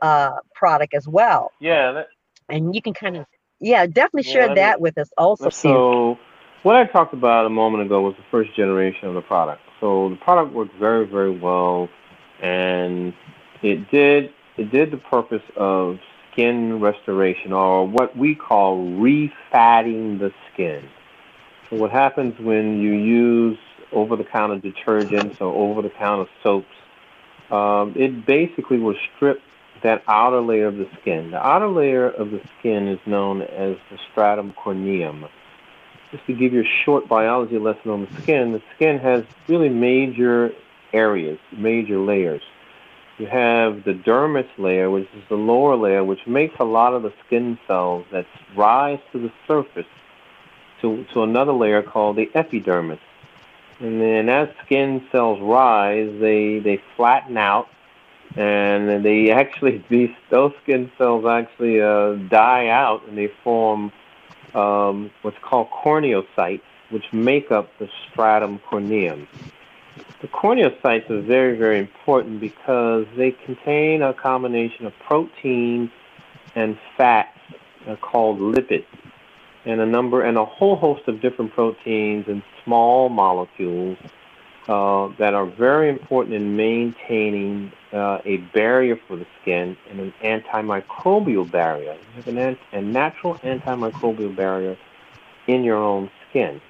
uh, 0.02 0.32
product 0.54 0.94
as 0.94 1.08
well. 1.08 1.52
Yeah. 1.60 1.92
That, 1.92 2.08
and 2.50 2.76
you 2.76 2.82
can 2.82 2.94
kind 2.94 3.18
of, 3.18 3.26
yeah, 3.60 3.86
definitely 3.86 4.24
share 4.24 4.48
yeah, 4.48 4.56
that 4.56 4.82
with 4.82 4.98
us 4.98 5.10
also. 5.18 5.50
So, 5.50 6.18
what 6.66 6.76
I 6.76 6.86
talked 6.86 7.14
about 7.14 7.46
a 7.46 7.50
moment 7.50 7.86
ago 7.86 8.02
was 8.02 8.16
the 8.16 8.24
first 8.32 8.56
generation 8.56 9.08
of 9.08 9.14
the 9.14 9.22
product. 9.22 9.62
So 9.80 10.10
the 10.10 10.16
product 10.16 10.52
worked 10.52 10.74
very, 10.80 11.06
very 11.06 11.30
well, 11.30 11.88
and 12.42 13.14
it 13.62 13.92
did 13.92 14.34
it 14.58 14.72
did 14.72 14.90
the 14.90 14.98
purpose 14.98 15.44
of 15.56 16.00
skin 16.32 16.80
restoration, 16.80 17.54
or 17.54 17.88
what 17.88 18.18
we 18.18 18.34
call 18.34 18.80
refatting 18.80 20.18
the 20.18 20.34
skin. 20.52 20.90
So 21.70 21.76
what 21.76 21.92
happens 21.92 22.34
when 22.40 22.82
you 22.82 22.94
use 22.94 23.60
over-the-counter 23.92 24.60
detergents 24.60 25.40
or 25.42 25.54
over-the-counter 25.54 26.30
soaps? 26.42 26.66
Um, 27.52 27.94
it 27.96 28.26
basically 28.26 28.80
will 28.80 28.96
strip 29.16 29.40
that 29.84 30.02
outer 30.08 30.42
layer 30.42 30.66
of 30.66 30.78
the 30.78 30.88
skin. 31.00 31.30
The 31.30 31.46
outer 31.46 31.68
layer 31.68 32.10
of 32.10 32.32
the 32.32 32.42
skin 32.58 32.88
is 32.88 33.00
known 33.06 33.44
as 33.44 33.78
the 33.92 34.00
stratum 34.12 34.54
corneum. 34.54 35.30
Just 36.12 36.26
to 36.28 36.34
give 36.34 36.54
you 36.54 36.62
a 36.62 36.84
short 36.86 37.08
biology 37.08 37.58
lesson 37.58 37.92
on 37.92 38.06
the 38.06 38.22
skin, 38.22 38.52
the 38.52 38.62
skin 38.76 39.00
has 39.00 39.24
really 39.48 39.70
major 39.70 40.52
areas, 40.94 41.40
major 41.52 42.00
layers. 42.00 42.42
You 43.18 43.28
have 43.28 43.84
the 43.86 43.94
dermis 43.94 44.48
layer, 44.58 44.90
which 44.90 45.08
is 45.16 45.24
the 45.30 45.36
lower 45.36 45.76
layer, 45.76 46.04
which 46.04 46.28
makes 46.28 46.56
a 46.60 46.66
lot 46.66 46.94
of 46.94 47.04
the 47.04 47.14
skin 47.26 47.58
cells 47.66 48.06
that 48.12 48.26
rise 48.56 49.00
to 49.14 49.20
the 49.20 49.32
surface 49.48 49.86
to, 50.82 51.06
to 51.14 51.24
another 51.24 51.54
layer 51.54 51.82
called 51.82 52.18
the 52.18 52.30
epidermis. 52.36 53.00
And 53.80 54.02
then 54.02 54.30
as 54.30 54.50
skin 54.66 55.06
cells 55.12 55.40
rise, 55.42 56.14
they, 56.20 56.60
they 56.60 56.82
flatten 56.96 57.38
out 57.38 57.70
and 58.36 59.04
they 59.04 59.32
actually, 59.32 59.84
these, 59.90 60.12
those 60.30 60.54
skin 60.64 60.92
cells 60.98 61.26
actually 61.26 61.82
uh, 61.82 62.14
die 62.30 62.68
out 62.68 63.08
and 63.08 63.18
they 63.18 63.28
form 63.44 63.92
um, 64.56 65.12
what's 65.22 65.38
called 65.42 65.70
corneocytes, 65.70 66.62
which 66.90 67.06
make 67.12 67.52
up 67.52 67.70
the 67.80 67.90
stratum 68.10 68.60
corneum. 68.70 69.28
The 70.22 70.28
corneocytes 70.28 71.10
are 71.10 71.22
very, 71.22 71.58
very 71.58 71.80
important 71.80 72.40
because 72.40 73.06
they 73.16 73.32
contain 73.32 74.02
a 74.02 74.14
combination 74.14 74.86
of 74.86 74.94
protein 75.00 75.92
and 76.56 76.78
fats 76.98 77.38
uh, 77.88 77.96
called 77.98 78.40
lipids 78.40 78.86
and 79.66 79.82
a 79.82 79.86
number 79.86 80.22
and 80.22 80.38
a 80.38 80.46
whole 80.46 80.76
host 80.76 81.08
of 81.08 81.22
different 81.22 81.52
proteins 81.54 82.26
and 82.28 82.44
small 82.64 83.10
molecules 83.10 83.98
uh, 84.68 85.10
that 85.20 85.34
are 85.34 85.46
very 85.46 85.90
important 85.90 86.36
in 86.36 86.56
maintaining 86.56 87.72
uh, 87.94 88.20
a 88.26 88.38
barrier 88.38 88.98
for 89.08 89.16
the 89.16 89.26
skin 89.42 89.78
and 89.90 90.00
an 90.00 90.14
antimicrobial 90.24 91.50
barrier. 91.50 91.94
You 91.94 92.24
have 92.24 92.28
an, 92.28 92.58
a 92.72 92.82
natural 92.82 93.36
antimicrobial 93.36 94.36
barrier 94.36 94.78
in 95.48 95.64
your 95.64 95.78
own 95.78 96.10
skin. 96.30 96.62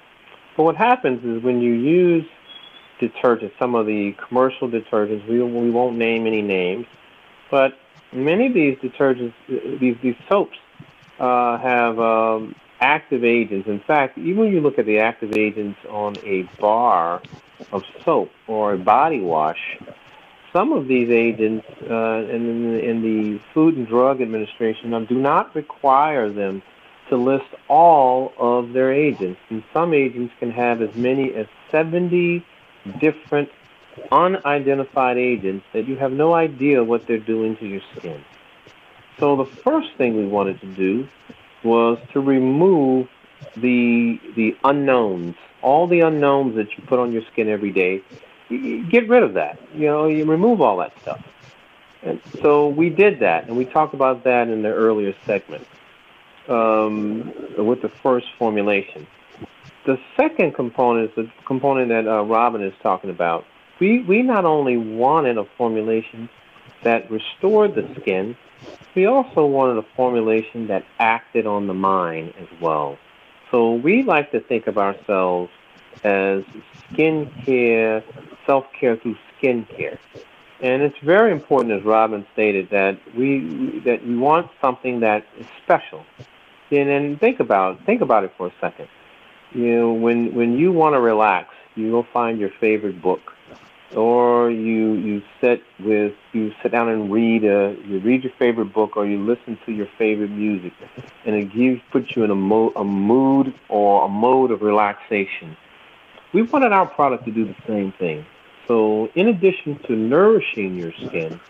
But 0.56 0.64
what 0.64 0.76
happens 0.76 1.24
is 1.24 1.42
when 1.42 1.60
you 1.60 1.72
use 1.72 2.26
detergents, 3.00 3.52
some 3.58 3.74
of 3.74 3.86
the 3.86 4.14
commercial 4.28 4.68
detergents, 4.68 5.26
we, 5.28 5.42
we 5.42 5.70
won't 5.70 5.96
name 5.96 6.26
any 6.26 6.42
names, 6.42 6.86
but 7.50 7.78
many 8.12 8.46
of 8.46 8.54
these 8.54 8.76
detergents, 8.78 9.34
these, 9.80 9.96
these 10.02 10.16
soaps, 10.28 10.56
uh, 11.18 11.58
have 11.58 11.98
um, 11.98 12.54
active 12.80 13.24
agents. 13.24 13.68
In 13.68 13.80
fact, 13.80 14.18
even 14.18 14.36
when 14.36 14.52
you 14.52 14.60
look 14.60 14.78
at 14.78 14.86
the 14.86 14.98
active 14.98 15.34
agents 15.34 15.78
on 15.88 16.16
a 16.24 16.42
bar 16.60 17.22
of 17.72 17.82
soap 18.04 18.30
or 18.46 18.74
a 18.74 18.78
body 18.78 19.20
wash, 19.20 19.78
some 20.52 20.72
of 20.72 20.88
these 20.88 21.10
agents 21.10 21.66
uh, 21.82 22.24
in, 22.30 22.78
in 22.80 23.02
the 23.02 23.40
Food 23.52 23.76
and 23.76 23.86
Drug 23.86 24.22
Administration 24.22 25.06
do 25.06 25.14
not 25.14 25.54
require 25.54 26.30
them 26.30 26.62
to 27.08 27.16
list 27.16 27.46
all 27.68 28.32
of 28.38 28.72
their 28.72 28.92
agents. 28.92 29.40
And 29.50 29.62
some 29.72 29.92
agents 29.94 30.34
can 30.38 30.50
have 30.50 30.82
as 30.82 30.94
many 30.94 31.32
as 31.34 31.46
70 31.70 32.44
different 33.00 33.50
unidentified 34.10 35.16
agents 35.16 35.64
that 35.72 35.86
you 35.86 35.96
have 35.96 36.12
no 36.12 36.34
idea 36.34 36.82
what 36.82 37.06
they're 37.06 37.18
doing 37.18 37.56
to 37.56 37.66
your 37.66 37.82
skin. 37.96 38.24
So 39.18 39.36
the 39.36 39.46
first 39.46 39.88
thing 39.96 40.16
we 40.16 40.26
wanted 40.26 40.60
to 40.60 40.66
do 40.66 41.08
was 41.64 41.98
to 42.12 42.20
remove 42.20 43.08
the 43.56 44.20
the 44.34 44.56
unknowns, 44.64 45.36
all 45.66 45.88
the 45.88 45.98
unknowns 45.98 46.54
that 46.54 46.68
you 46.78 46.84
put 46.86 47.00
on 47.00 47.12
your 47.12 47.22
skin 47.32 47.48
every 47.48 47.72
day. 47.72 48.00
Get 48.48 49.08
rid 49.08 49.24
of 49.24 49.34
that. 49.34 49.58
You 49.74 49.88
know, 49.88 50.06
you 50.06 50.24
remove 50.24 50.60
all 50.60 50.76
that 50.76 50.92
stuff. 51.02 51.20
And 52.04 52.20
so 52.40 52.68
we 52.68 52.88
did 52.88 53.18
that, 53.18 53.48
and 53.48 53.56
we 53.56 53.64
talked 53.64 53.92
about 53.92 54.22
that 54.22 54.46
in 54.46 54.62
the 54.62 54.68
earlier 54.68 55.12
segment 55.26 55.66
um, 56.48 57.32
with 57.58 57.82
the 57.82 57.88
first 57.88 58.28
formulation. 58.38 59.08
The 59.86 59.98
second 60.16 60.54
component 60.54 61.10
is 61.10 61.16
the 61.16 61.32
component 61.46 61.88
that 61.88 62.06
uh, 62.06 62.22
Robin 62.22 62.62
is 62.62 62.74
talking 62.80 63.10
about. 63.10 63.44
We, 63.80 64.02
we 64.02 64.22
not 64.22 64.44
only 64.44 64.76
wanted 64.76 65.36
a 65.36 65.46
formulation 65.58 66.28
that 66.84 67.10
restored 67.10 67.74
the 67.74 67.88
skin, 68.00 68.36
we 68.94 69.06
also 69.06 69.44
wanted 69.44 69.78
a 69.78 69.86
formulation 69.96 70.68
that 70.68 70.84
acted 71.00 71.44
on 71.44 71.66
the 71.66 71.74
mind 71.74 72.34
as 72.38 72.48
well. 72.60 72.98
So 73.50 73.74
we 73.74 74.02
like 74.02 74.30
to 74.32 74.40
think 74.40 74.66
of 74.66 74.78
ourselves 74.78 75.50
as 76.04 76.42
skin 76.92 77.30
care, 77.44 78.02
self 78.46 78.64
care 78.78 78.96
through 78.96 79.16
skin 79.36 79.66
care. 79.76 79.98
And 80.60 80.82
it's 80.82 80.98
very 80.98 81.32
important, 81.32 81.78
as 81.78 81.84
Robin 81.84 82.26
stated, 82.32 82.70
that 82.70 82.98
we 83.16 83.80
that 83.84 84.06
we 84.06 84.16
want 84.16 84.50
something 84.60 85.00
that 85.00 85.26
is 85.38 85.46
special. 85.62 86.04
And 86.70 87.20
think 87.20 87.40
about 87.40 87.84
think 87.84 88.00
about 88.00 88.24
it 88.24 88.32
for 88.36 88.48
a 88.48 88.52
second. 88.60 88.88
You 89.52 89.74
know, 89.76 89.92
when 89.92 90.34
when 90.34 90.58
you 90.58 90.72
want 90.72 90.94
to 90.94 91.00
relax, 91.00 91.54
you 91.74 91.90
go 91.90 92.06
find 92.12 92.38
your 92.38 92.50
favorite 92.60 93.00
book 93.02 93.32
or 93.94 94.50
you 94.50 94.94
you 94.94 95.22
sit 95.40 95.62
with 95.80 96.12
you 96.32 96.52
sit 96.62 96.72
down 96.72 96.88
and 96.88 97.12
read 97.12 97.44
a 97.44 97.76
you 97.86 98.00
read 98.00 98.24
your 98.24 98.32
favorite 98.38 98.72
book 98.72 98.96
or 98.96 99.06
you 99.06 99.18
listen 99.24 99.58
to 99.64 99.72
your 99.72 99.86
favorite 99.96 100.30
music 100.30 100.72
and 101.24 101.36
it 101.36 101.52
gives 101.54 101.80
puts 101.92 102.16
you 102.16 102.24
in 102.24 102.30
a, 102.30 102.34
mo- 102.34 102.72
a 102.74 102.84
mood 102.84 103.54
or 103.68 104.04
a 104.04 104.08
mode 104.08 104.50
of 104.50 104.60
relaxation 104.62 105.56
we 106.36 106.42
wanted 106.42 106.72
our 106.72 106.86
product 106.86 107.24
to 107.24 107.30
do 107.30 107.44
the 107.44 107.56
same 107.66 107.90
thing 107.92 108.24
so 108.68 109.10
in 109.14 109.28
addition 109.28 109.78
to 109.86 109.92
nourishing 109.96 110.76
your 110.76 110.92
skin 111.06 111.40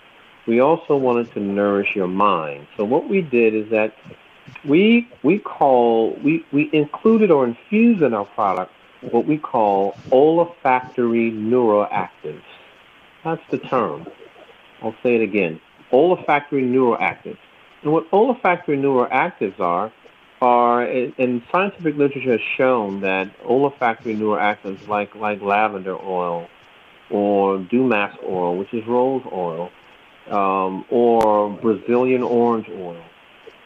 we 0.47 0.61
also 0.61 0.97
wanted 0.97 1.31
to 1.33 1.40
nourish 1.40 1.90
your 1.95 2.09
mind 2.09 2.66
so 2.76 2.85
what 2.85 3.09
we 3.09 3.21
did 3.21 3.55
is 3.55 3.69
that 3.71 3.95
we 4.64 5.09
we 5.23 5.38
call 5.38 6.14
we 6.25 6.45
we 6.52 6.71
included 6.73 7.31
or 7.31 7.45
infused 7.45 8.02
in 8.02 8.14
our 8.14 8.26
product 8.26 8.71
what 9.11 9.26
we 9.26 9.38
call 9.38 9.97
olfactory 10.12 11.31
neuroactives. 11.31 12.43
That's 13.25 13.43
the 13.50 13.59
term. 13.59 14.07
I'll 14.83 14.95
say 15.02 15.16
it 15.16 15.23
again. 15.23 15.61
Olfactory 15.93 16.62
neuroactives. 16.62 17.38
And 17.83 17.93
what 17.93 18.07
olfactory 18.12 18.76
neuroactives 18.76 19.59
are, 19.61 19.93
are 20.40 20.85
in 20.85 21.43
scientific 21.50 21.97
literature 21.97 22.33
has 22.33 22.40
shown 22.57 23.00
that 23.00 23.31
olfactory 23.45 24.14
neuroactives 24.14 24.87
like, 24.88 25.14
like 25.14 25.40
lavender 25.40 25.97
oil 25.97 26.49
or 27.11 27.59
Damask 27.59 28.19
oil, 28.25 28.57
which 28.57 28.73
is 28.75 28.87
rose 28.87 29.23
oil, 29.33 29.71
um, 30.31 30.85
or 30.90 31.50
Brazilian 31.50 32.23
orange 32.23 32.69
oil, 32.69 33.02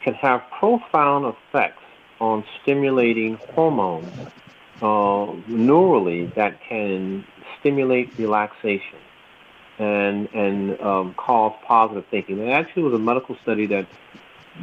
can 0.04 0.14
have 0.14 0.42
profound 0.58 1.34
effects 1.34 1.82
on 2.20 2.44
stimulating 2.62 3.38
hormones 3.54 4.12
uh, 4.82 5.32
neurally 5.48 6.32
that 6.34 6.58
can 6.68 7.24
stimulate 7.58 8.10
relaxation 8.18 8.98
and 9.78 10.28
and 10.34 10.80
um, 10.80 11.14
cause 11.14 11.54
positive 11.66 12.04
thinking. 12.10 12.36
There 12.36 12.54
actually 12.54 12.82
was 12.82 12.94
a 12.94 12.98
medical 12.98 13.36
study 13.42 13.66
that 13.68 13.86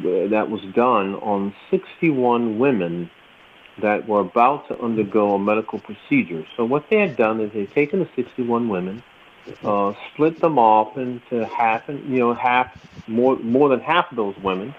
that 0.04 0.50
was 0.50 0.62
done 0.74 1.16
on 1.16 1.54
61 1.72 2.60
women 2.60 3.10
that 3.82 4.08
were 4.08 4.22
about 4.22 4.68
to 4.68 4.80
undergo 4.80 5.36
a 5.36 5.40
medical 5.40 5.80
procedure. 5.80 6.46
So 6.56 6.66
what 6.66 6.90
they 6.90 7.00
had 7.00 7.16
done 7.16 7.40
is 7.40 7.52
they'd 7.54 7.72
taken 7.74 8.00
the 8.00 8.10
61 8.16 8.70
women 8.70 9.04
uh, 9.64 9.94
split 10.14 10.40
them 10.40 10.60
off 10.60 10.98
into 10.98 11.46
half, 11.46 11.88
and 11.90 12.10
you 12.12 12.20
know, 12.20 12.34
half 12.34 12.76
more 13.08 13.38
more 13.38 13.70
than 13.70 13.80
half 13.80 14.12
of 14.12 14.18
those 14.18 14.36
women. 14.38 14.76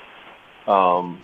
Um, 0.66 1.22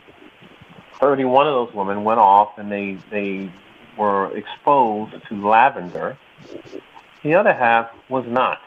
31 1.00 1.46
of 1.46 1.66
those 1.66 1.74
women 1.74 2.04
went 2.04 2.20
off 2.20 2.58
and 2.58 2.70
they 2.70 2.98
they 3.10 3.50
were 3.98 4.34
exposed 4.36 5.14
to 5.28 5.48
lavender. 5.48 6.16
The 7.22 7.34
other 7.34 7.52
half 7.52 7.90
was 8.08 8.24
not. 8.26 8.60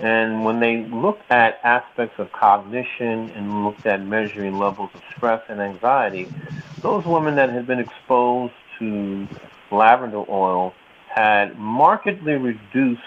And 0.00 0.44
when 0.44 0.60
they 0.60 0.78
looked 0.84 1.30
at 1.30 1.60
aspects 1.62 2.18
of 2.18 2.32
cognition 2.32 3.30
and 3.30 3.64
looked 3.64 3.84
at 3.84 4.02
measuring 4.02 4.58
levels 4.58 4.90
of 4.94 5.02
stress 5.14 5.42
and 5.48 5.60
anxiety, 5.60 6.32
those 6.80 7.04
women 7.04 7.36
that 7.36 7.50
had 7.50 7.66
been 7.66 7.78
exposed 7.80 8.54
to 8.78 9.28
lavender 9.70 10.24
oil 10.28 10.74
had 11.14 11.58
markedly 11.58 12.34
reduced 12.34 13.02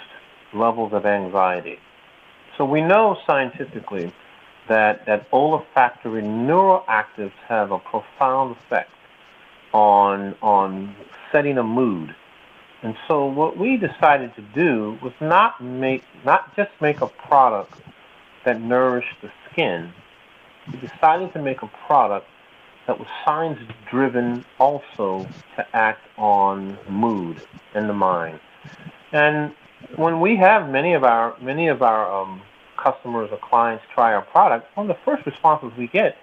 levels 0.54 0.94
of 0.94 1.06
anxiety. 1.06 1.80
So 2.58 2.66
we 2.66 2.82
know 2.82 3.18
scientifically 3.26 4.14
that, 4.68 5.06
that 5.08 5.26
olfactory 5.34 6.22
neuroactives 6.22 7.34
have 7.48 7.72
a 7.72 7.80
profound 7.80 8.56
effect 8.56 8.92
on, 9.74 10.36
on 10.44 10.96
setting 11.32 11.58
a 11.58 11.64
mood. 11.64 12.16
And 12.84 12.98
so 13.08 13.26
what 13.26 13.58
we 13.58 13.78
decided 13.78 14.36
to 14.36 14.42
do 14.42 15.00
was 15.02 15.14
not 15.22 15.64
make 15.64 16.04
not 16.26 16.54
just 16.56 16.70
make 16.82 17.00
a 17.00 17.08
product 17.08 17.74
that 18.44 18.60
nourished 18.60 19.22
the 19.22 19.32
skin. 19.50 19.94
We 20.72 20.80
decided 20.80 21.32
to 21.34 21.42
make 21.42 21.62
a 21.62 21.72
product 21.88 22.28
that 22.86 23.00
was 23.00 23.08
science 23.24 23.60
driven 23.90 24.44
also 24.60 25.26
to 25.56 25.66
act 25.76 26.06
on 26.18 26.78
mood 26.90 27.42
and 27.74 27.90
the 27.90 27.94
mind. 27.94 28.42
And 29.14 29.54
when 29.96 30.20
we 30.20 30.36
have 30.36 30.70
many 30.70 30.94
of 30.94 31.06
our 31.06 31.36
many 31.40 31.70
of 31.70 31.82
our 31.82 32.12
um, 32.14 32.42
customers 32.76 33.30
or 33.32 33.38
clients 33.38 33.86
try 33.94 34.14
our 34.14 34.24
product, 34.24 34.76
one 34.76 34.90
of 34.90 34.98
the 34.98 35.02
first 35.06 35.26
responses 35.26 35.72
we 35.78 35.88
get 35.88 36.18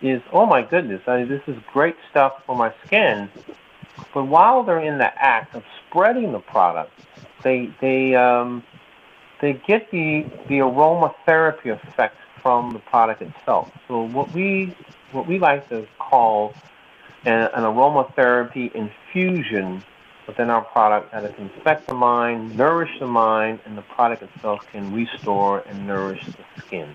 is, 0.00 0.22
"Oh 0.32 0.46
my 0.46 0.62
goodness, 0.62 1.02
I 1.06 1.24
this 1.24 1.42
is 1.46 1.56
great 1.70 1.96
stuff 2.10 2.42
for 2.46 2.56
my 2.56 2.72
skin." 2.86 3.28
But 4.14 4.24
while 4.24 4.62
they're 4.62 4.80
in 4.80 4.98
the 4.98 5.12
act 5.22 5.54
of 5.54 5.62
spreading 5.86 6.32
the 6.32 6.40
product, 6.40 6.92
they 7.42 7.72
they 7.80 8.14
um, 8.14 8.62
they 9.40 9.54
get 9.66 9.90
the 9.90 10.26
the 10.48 10.58
aromatherapy 10.58 11.70
effect 11.72 12.16
from 12.42 12.72
the 12.72 12.78
product 12.78 13.22
itself. 13.22 13.70
So 13.86 14.02
what 14.02 14.32
we 14.32 14.76
what 15.12 15.26
we 15.26 15.38
like 15.38 15.68
to 15.68 15.86
call 15.98 16.54
an, 17.24 17.42
an 17.54 17.62
aromatherapy 17.64 18.72
infusion 18.74 19.82
within 20.26 20.50
our 20.50 20.62
product 20.62 21.10
that 21.12 21.24
it 21.24 21.34
can 21.36 21.50
affect 21.58 21.86
the 21.86 21.94
mind, 21.94 22.56
nourish 22.56 22.90
the 23.00 23.06
mind, 23.06 23.60
and 23.64 23.76
the 23.76 23.82
product 23.82 24.22
itself 24.22 24.66
can 24.70 24.92
restore 24.92 25.60
and 25.66 25.86
nourish 25.86 26.24
the 26.26 26.62
skin. 26.62 26.94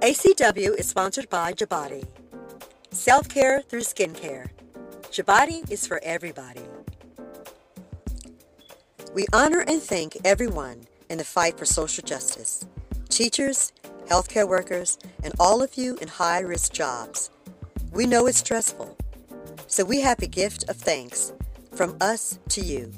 ACW 0.00 0.78
is 0.78 0.86
sponsored 0.86 1.28
by 1.28 1.52
Jabodi. 1.52 2.06
Self 2.90 3.28
care 3.28 3.62
through 3.62 3.80
skincare. 3.80 4.48
Jabodi 5.10 5.70
is 5.70 5.86
for 5.86 6.00
everybody. 6.02 6.62
We 9.14 9.26
honor 9.32 9.64
and 9.66 9.82
thank 9.82 10.16
everyone 10.24 10.86
in 11.08 11.18
the 11.18 11.24
fight 11.24 11.58
for 11.58 11.64
social 11.64 12.04
justice 12.04 12.66
teachers, 13.08 13.72
healthcare 14.08 14.46
workers, 14.46 14.98
and 15.24 15.32
all 15.40 15.62
of 15.62 15.76
you 15.76 15.96
in 15.96 16.08
high 16.08 16.40
risk 16.40 16.72
jobs. 16.72 17.30
We 17.90 18.06
know 18.06 18.26
it's 18.26 18.38
stressful, 18.38 18.96
so 19.66 19.84
we 19.84 20.02
have 20.02 20.22
a 20.22 20.26
gift 20.26 20.68
of 20.68 20.76
thanks 20.76 21.32
from 21.72 21.96
us 22.00 22.38
to 22.50 22.60
you. 22.60 22.92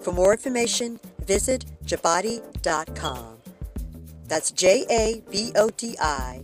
For 0.00 0.12
more 0.12 0.32
information, 0.32 0.98
visit 1.24 1.64
jabodi.com. 1.86 3.38
That's 4.26 4.50
J 4.50 4.84
A 4.90 5.22
B 5.30 5.52
O 5.54 5.70
D 5.70 5.96
I 6.00 6.42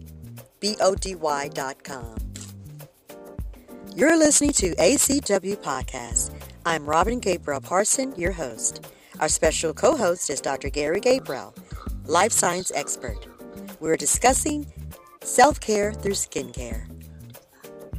B 0.61 0.77
O 0.81 0.95
D 0.95 1.15
Y.com. 1.17 2.24
You're 3.97 4.19
listening 4.19 4.51
to 4.55 4.75
ACW 4.75 5.55
Podcast. 5.59 6.33
I'm 6.67 6.85
Robin 6.85 7.21
Gabriel 7.21 7.61
Parson, 7.61 8.13
your 8.17 8.33
host. 8.33 8.85
Our 9.21 9.29
special 9.29 9.73
co 9.73 9.97
host 9.97 10.31
is 10.31 10.41
Dr. 10.41 10.69
Gary 10.69 10.99
Gabriel, 10.99 11.55
life 12.07 12.33
science 12.33 12.73
expert. 12.75 13.29
We're 13.79 13.97
discussing 13.97 14.67
self 15.23 15.61
care 15.61 15.93
through 15.93 16.15
skincare. 16.15 16.89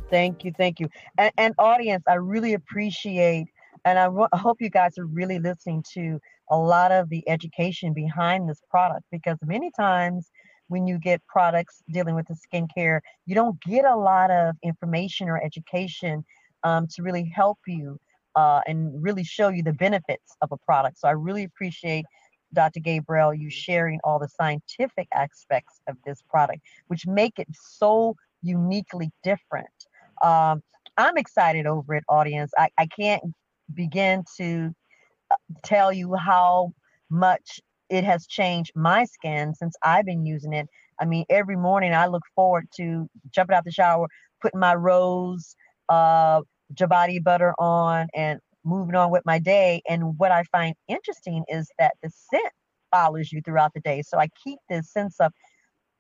Thank 0.10 0.44
you, 0.44 0.52
thank 0.58 0.82
you. 0.82 0.90
And, 1.18 1.32
and 1.38 1.54
audience, 1.60 2.04
I 2.10 2.16
really 2.16 2.56
appreciate, 2.56 3.48
and 3.86 3.98
I, 3.98 4.06
w- 4.06 4.28
I 4.34 4.38
hope 4.38 4.58
you 4.60 4.70
guys 4.70 4.98
are 4.98 5.06
really 5.06 5.40
listening 5.40 5.82
to 5.94 6.20
a 6.52 6.58
lot 6.58 6.92
of 6.92 7.08
the 7.08 7.24
education 7.30 7.94
behind 7.94 8.50
this 8.50 8.62
product 8.70 9.06
because 9.14 9.38
many 9.46 9.72
times 9.72 10.30
when 10.68 10.88
you 10.88 10.98
get 10.98 11.26
products 11.28 11.84
dealing 11.92 12.16
with 12.16 12.28
the 12.28 12.36
skincare, 12.36 13.00
you 13.26 13.36
don't 13.36 13.60
get 13.62 13.86
a 13.86 13.96
lot 13.96 14.32
of 14.32 14.56
information 14.64 15.30
or 15.30 15.42
education 15.44 16.26
um, 16.64 16.88
to 16.88 17.04
really 17.04 17.26
help 17.26 17.60
you 17.68 18.00
uh, 18.36 18.62
and 18.68 19.02
really 19.02 19.24
show 19.24 19.50
you 19.50 19.64
the 19.64 19.74
benefits 19.74 20.36
of 20.42 20.52
a 20.52 20.58
product. 20.58 21.00
So 21.00 21.08
I 21.08 21.12
really 21.12 21.44
appreciate 21.44 22.06
Dr. 22.54 22.80
Gabriel 22.80 23.34
you 23.34 23.50
sharing 23.50 24.00
all 24.04 24.20
the 24.20 24.30
scientific 24.30 25.08
aspects 25.14 25.82
of 25.88 25.98
this 26.06 26.22
product, 26.30 26.62
which 26.88 27.06
make 27.06 27.38
it 27.38 27.48
so 27.54 28.16
uniquely 28.42 29.12
different. 29.24 29.68
Um, 30.24 30.64
I'm 30.98 31.18
excited 31.18 31.66
over 31.68 31.96
it, 31.96 32.04
audience. 32.08 32.52
I, 32.58 32.70
I 32.78 32.88
can't 32.88 33.24
begin 33.74 34.24
to 34.38 34.74
uh, 35.30 35.36
tell 35.64 35.92
you 35.92 36.16
how 36.16 36.74
much 37.10 37.60
it 37.90 38.04
has 38.04 38.28
changed 38.28 38.72
my 38.76 39.06
skin 39.06 39.54
since 39.54 39.76
I've 39.84 40.06
been 40.06 40.26
using 40.26 40.54
it. 40.54 40.68
I 41.00 41.06
mean, 41.06 41.26
every 41.30 41.56
morning 41.56 41.94
I 41.94 42.08
look 42.08 42.24
forward 42.36 42.68
to 42.78 43.10
jumping 43.32 43.56
out 43.56 43.66
the 43.66 43.72
shower, 43.72 44.08
putting 44.42 44.60
my 44.60 44.76
rose 44.76 45.56
uh, 45.90 46.42
Jabodi 46.74 47.24
butter 47.24 47.54
on, 47.60 48.08
and 48.14 48.40
moving 48.64 48.96
on 48.96 49.12
with 49.12 49.24
my 49.26 49.40
day. 49.40 49.82
And 49.88 50.18
what 50.18 50.32
I 50.32 50.44
find 50.52 50.76
interesting 50.88 51.44
is 51.48 51.70
that 51.80 51.94
the 52.02 52.10
scent 52.10 52.54
follows 52.92 53.32
you 53.32 53.42
throughout 53.42 53.74
the 53.74 53.82
day. 53.82 54.02
So 54.02 54.18
I 54.18 54.30
keep 54.44 54.60
this 54.70 54.92
sense 54.92 55.18
of 55.20 55.32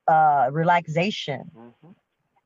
uh, 0.08 0.50
relaxation 0.52 1.44
mm-hmm. 1.56 1.92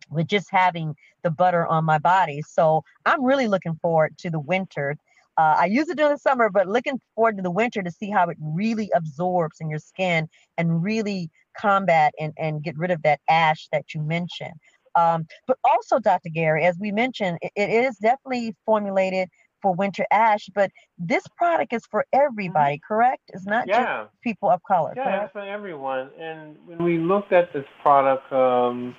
with 0.10 0.28
just 0.28 0.48
having 0.50 0.96
the 1.24 1.32
butter 1.32 1.66
on 1.68 1.86
my 1.86 2.00
body. 2.00 2.42
So 2.48 2.84
I'm 3.06 3.24
really 3.24 3.48
looking 3.48 3.78
forward 3.82 4.18
to 4.20 4.30
the 4.30 4.40
winter 4.40 4.96
uh, 5.40 5.56
I 5.58 5.68
use 5.68 5.88
it 5.88 5.96
during 5.96 6.12
the 6.12 6.20
summer, 6.20 6.50
but 6.50 6.68
looking 6.68 7.00
forward 7.16 7.38
to 7.38 7.42
the 7.42 7.50
winter 7.50 7.82
to 7.82 7.90
see 7.90 8.10
how 8.10 8.28
it 8.28 8.36
really 8.42 8.92
absorbs 8.94 9.62
in 9.62 9.70
your 9.70 9.80
skin 9.80 10.28
and 10.58 10.84
really 10.84 11.30
combat 11.58 12.14
and, 12.20 12.34
and 12.38 12.62
get 12.62 12.78
rid 12.78 12.92
of 12.92 13.02
that 13.04 13.22
ash 13.30 13.70
that 13.72 13.94
you 13.94 14.02
mentioned. 14.02 14.56
Um, 14.96 15.28
but 15.48 15.58
also, 15.64 15.98
Dr. 15.98 16.28
Gary, 16.28 16.66
as 16.66 16.78
we 16.78 16.92
mentioned, 16.92 17.38
it, 17.42 17.54
it 17.56 17.70
is 17.70 17.96
definitely 18.00 18.54
formulated 18.66 19.30
for 19.62 19.74
winter 19.74 20.06
ash, 20.12 20.50
but 20.54 20.72
this 20.98 21.24
product 21.38 21.72
is 21.72 21.86
for 21.90 22.06
everybody, 22.12 22.76
mm-hmm. 22.76 22.94
correct? 22.94 23.22
It's 23.30 23.46
not 23.46 23.66
yeah. 23.66 24.04
just 24.04 24.22
people 24.22 24.50
of 24.50 24.62
color. 24.64 24.92
Yeah, 24.98 25.06
correct? 25.06 25.24
it's 25.24 25.32
for 25.32 25.40
everyone. 25.40 26.10
And 26.20 26.58
when 26.66 26.84
we 26.84 26.98
looked 26.98 27.32
at 27.32 27.54
this 27.54 27.66
product, 27.82 28.30
um, 28.34 28.94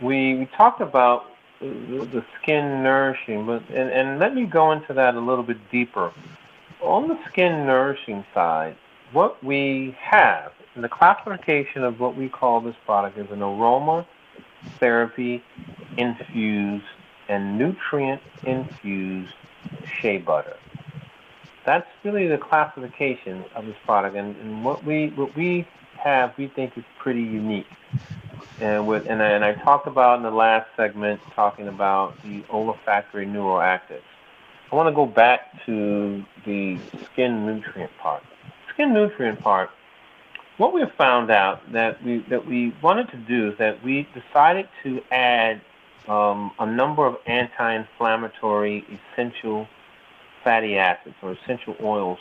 we, 0.00 0.34
we 0.36 0.48
talked 0.56 0.80
about 0.80 1.24
the 1.60 2.24
skin 2.40 2.82
nourishing, 2.82 3.46
but 3.46 3.62
and, 3.70 3.90
and 3.90 4.18
let 4.18 4.34
me 4.34 4.44
go 4.44 4.72
into 4.72 4.92
that 4.94 5.14
a 5.14 5.20
little 5.20 5.44
bit 5.44 5.58
deeper. 5.70 6.12
On 6.80 7.08
the 7.08 7.18
skin 7.28 7.66
nourishing 7.66 8.24
side, 8.34 8.76
what 9.12 9.42
we 9.42 9.96
have 10.00 10.52
in 10.74 10.82
the 10.82 10.88
classification 10.88 11.84
of 11.84 12.00
what 12.00 12.16
we 12.16 12.28
call 12.28 12.60
this 12.60 12.74
product 12.84 13.16
is 13.16 13.30
an 13.30 13.42
aroma 13.42 14.06
therapy 14.78 15.42
infused 15.96 16.84
and 17.28 17.58
nutrient 17.58 18.20
infused 18.44 19.32
shea 20.00 20.18
butter. 20.18 20.56
That's 21.64 21.86
really 22.02 22.26
the 22.26 22.38
classification 22.38 23.44
of 23.54 23.64
this 23.64 23.76
product, 23.86 24.16
and, 24.16 24.36
and 24.36 24.64
what 24.64 24.84
we 24.84 25.08
what 25.10 25.34
we 25.34 25.66
have 25.96 26.36
we 26.36 26.48
think 26.48 26.76
is 26.76 26.84
pretty 26.98 27.22
unique. 27.22 27.66
And 28.60 28.86
with 28.86 29.06
and 29.06 29.22
I, 29.22 29.30
and 29.30 29.44
I 29.44 29.54
talked 29.54 29.86
about 29.86 30.18
in 30.18 30.22
the 30.22 30.30
last 30.30 30.68
segment 30.76 31.20
talking 31.34 31.68
about 31.68 32.22
the 32.22 32.44
olfactory 32.50 33.26
neuroactives. 33.26 34.02
I 34.70 34.76
want 34.76 34.88
to 34.88 34.94
go 34.94 35.06
back 35.06 35.64
to 35.66 36.24
the 36.44 36.78
skin 37.12 37.46
nutrient 37.46 37.96
part. 37.98 38.22
Skin 38.72 38.92
nutrient 38.92 39.40
part. 39.40 39.70
What 40.56 40.72
we 40.72 40.80
have 40.80 40.92
found 40.92 41.30
out 41.30 41.72
that 41.72 42.02
we 42.04 42.24
that 42.30 42.46
we 42.46 42.74
wanted 42.82 43.10
to 43.10 43.16
do 43.16 43.50
is 43.50 43.58
that 43.58 43.82
we 43.82 44.08
decided 44.14 44.68
to 44.84 45.00
add 45.10 45.60
um, 46.08 46.52
a 46.58 46.66
number 46.66 47.06
of 47.06 47.16
anti-inflammatory 47.26 48.84
essential 49.12 49.66
fatty 50.44 50.76
acids 50.76 51.16
or 51.22 51.32
essential 51.32 51.74
oils 51.82 52.18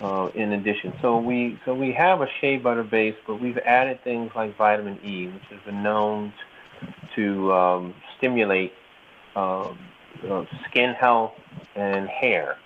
uh, 0.00 0.28
in 0.34 0.52
addition. 0.52 0.92
So 1.00 1.18
we 1.18 1.58
so 1.64 1.74
we 1.74 1.92
have 1.92 2.20
a 2.20 2.28
shea 2.40 2.56
butter 2.56 2.82
base, 2.82 3.16
but 3.26 3.40
we've 3.40 3.58
added 3.58 4.02
things 4.02 4.32
like 4.34 4.56
vitamin 4.56 4.98
E, 5.04 5.28
which 5.28 5.44
has 5.50 5.60
been 5.64 5.82
known 5.82 6.32
to 7.14 7.52
um, 7.52 7.94
stimulate 8.18 8.72
uh, 9.36 9.72
uh, 10.28 10.44
skin 10.68 10.94
health 10.94 11.32
and 11.74 12.08
hair. 12.08 12.56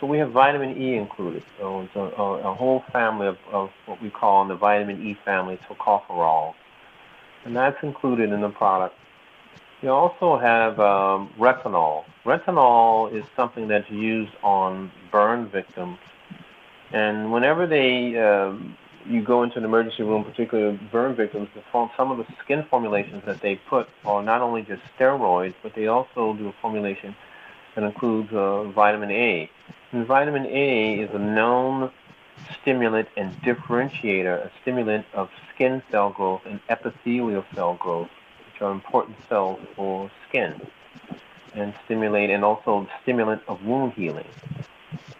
so 0.00 0.06
we 0.06 0.18
have 0.18 0.32
vitamin 0.32 0.80
E 0.80 0.96
included. 0.96 1.42
So 1.58 1.82
it's 1.82 1.96
a, 1.96 2.00
a, 2.00 2.50
a 2.50 2.54
whole 2.54 2.84
family 2.92 3.26
of, 3.26 3.38
of 3.50 3.70
what 3.86 4.00
we 4.02 4.10
call 4.10 4.42
in 4.42 4.48
the 4.48 4.56
vitamin 4.56 5.06
E 5.06 5.16
family, 5.24 5.58
tocopherol, 5.68 6.54
and 7.44 7.56
that's 7.56 7.82
included 7.82 8.32
in 8.32 8.40
the 8.40 8.50
product. 8.50 8.96
We 9.82 9.88
also 9.88 10.38
have 10.38 10.78
um, 10.78 11.30
retinol. 11.38 12.04
Retinol 12.24 13.12
is 13.12 13.24
something 13.34 13.66
that's 13.66 13.90
used 13.90 14.32
on 14.44 14.92
burn 15.10 15.48
victims, 15.48 15.98
and 16.92 17.32
whenever 17.32 17.66
they 17.66 18.16
um, 18.16 18.76
you 19.06 19.22
go 19.22 19.42
into 19.42 19.58
an 19.58 19.64
emergency 19.64 20.02
room, 20.02 20.24
particularly 20.24 20.78
burn 20.90 21.14
victims, 21.14 21.48
some 21.72 22.10
of 22.10 22.18
the 22.18 22.26
skin 22.44 22.64
formulations 22.70 23.24
that 23.26 23.40
they 23.40 23.56
put 23.56 23.88
are 24.04 24.22
not 24.22 24.40
only 24.40 24.62
just 24.62 24.82
steroids, 24.96 25.54
but 25.62 25.74
they 25.74 25.88
also 25.88 26.34
do 26.34 26.48
a 26.48 26.54
formulation 26.60 27.16
that 27.74 27.84
includes 27.84 28.32
uh, 28.32 28.64
vitamin 28.64 29.10
A. 29.10 29.50
And 29.90 30.06
vitamin 30.06 30.46
A 30.46 31.00
is 31.00 31.10
a 31.12 31.18
known 31.18 31.90
stimulant 32.60 33.08
and 33.16 33.32
differentiator, 33.42 34.46
a 34.46 34.50
stimulant 34.60 35.06
of 35.12 35.30
skin 35.54 35.82
cell 35.90 36.10
growth 36.10 36.42
and 36.46 36.60
epithelial 36.68 37.44
cell 37.54 37.74
growth, 37.74 38.08
are 38.62 38.72
important 38.72 39.16
cells 39.28 39.60
for 39.76 40.10
skin, 40.28 40.60
and 41.54 41.74
stimulate 41.84 42.30
and 42.30 42.44
also 42.44 42.88
stimulant 43.02 43.42
of 43.48 43.64
wound 43.64 43.92
healing. 43.92 44.26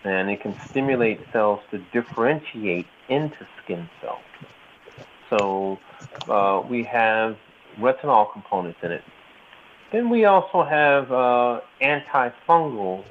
And 0.04 0.30
it 0.30 0.40
can 0.40 0.58
stimulate 0.68 1.20
cells 1.32 1.60
to 1.70 1.78
differentiate 1.92 2.86
into 3.08 3.46
skin 3.62 3.88
cells. 4.00 4.20
So 5.30 5.78
uh, 6.28 6.62
we 6.68 6.82
have 6.84 7.36
retinol 7.78 8.32
components 8.32 8.78
in 8.82 8.92
it. 8.92 9.04
Then 9.92 10.08
we 10.08 10.24
also 10.24 10.62
have 10.62 11.12
uh, 11.12 11.60
antifungal 11.80 13.04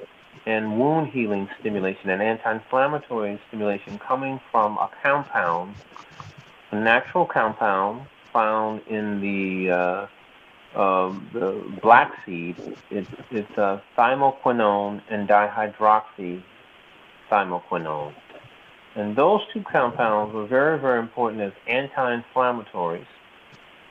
and 0.46 0.78
wound 0.78 1.08
healing 1.08 1.48
stimulation 1.60 2.10
and 2.10 2.20
anti-inflammatory 2.20 3.40
stimulation 3.48 3.98
coming 3.98 4.40
from 4.50 4.76
a 4.78 4.90
compound, 5.02 5.74
a 6.72 6.76
natural 6.76 7.24
compound 7.24 8.06
found 8.32 8.80
in 8.88 9.20
the, 9.20 9.70
uh, 9.70 10.06
uh, 10.74 11.12
the 11.32 11.62
black 11.82 12.12
seed. 12.24 12.56
It's, 12.90 13.10
it's 13.30 13.58
uh, 13.58 13.80
thymoquinone 13.96 15.02
and 15.08 15.28
dihydroxy 15.28 16.42
thymoquinone. 17.30 18.14
And 18.94 19.16
those 19.16 19.40
two 19.52 19.62
compounds 19.62 20.34
are 20.34 20.46
very, 20.46 20.78
very 20.78 21.00
important 21.00 21.40
as 21.40 21.52
anti-inflammatories, 21.66 23.06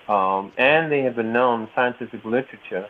um, 0.07 0.51
and 0.57 0.91
they 0.91 1.01
have 1.01 1.15
been 1.15 1.33
known 1.33 1.63
in 1.63 1.69
scientific 1.73 2.23
literature. 2.23 2.87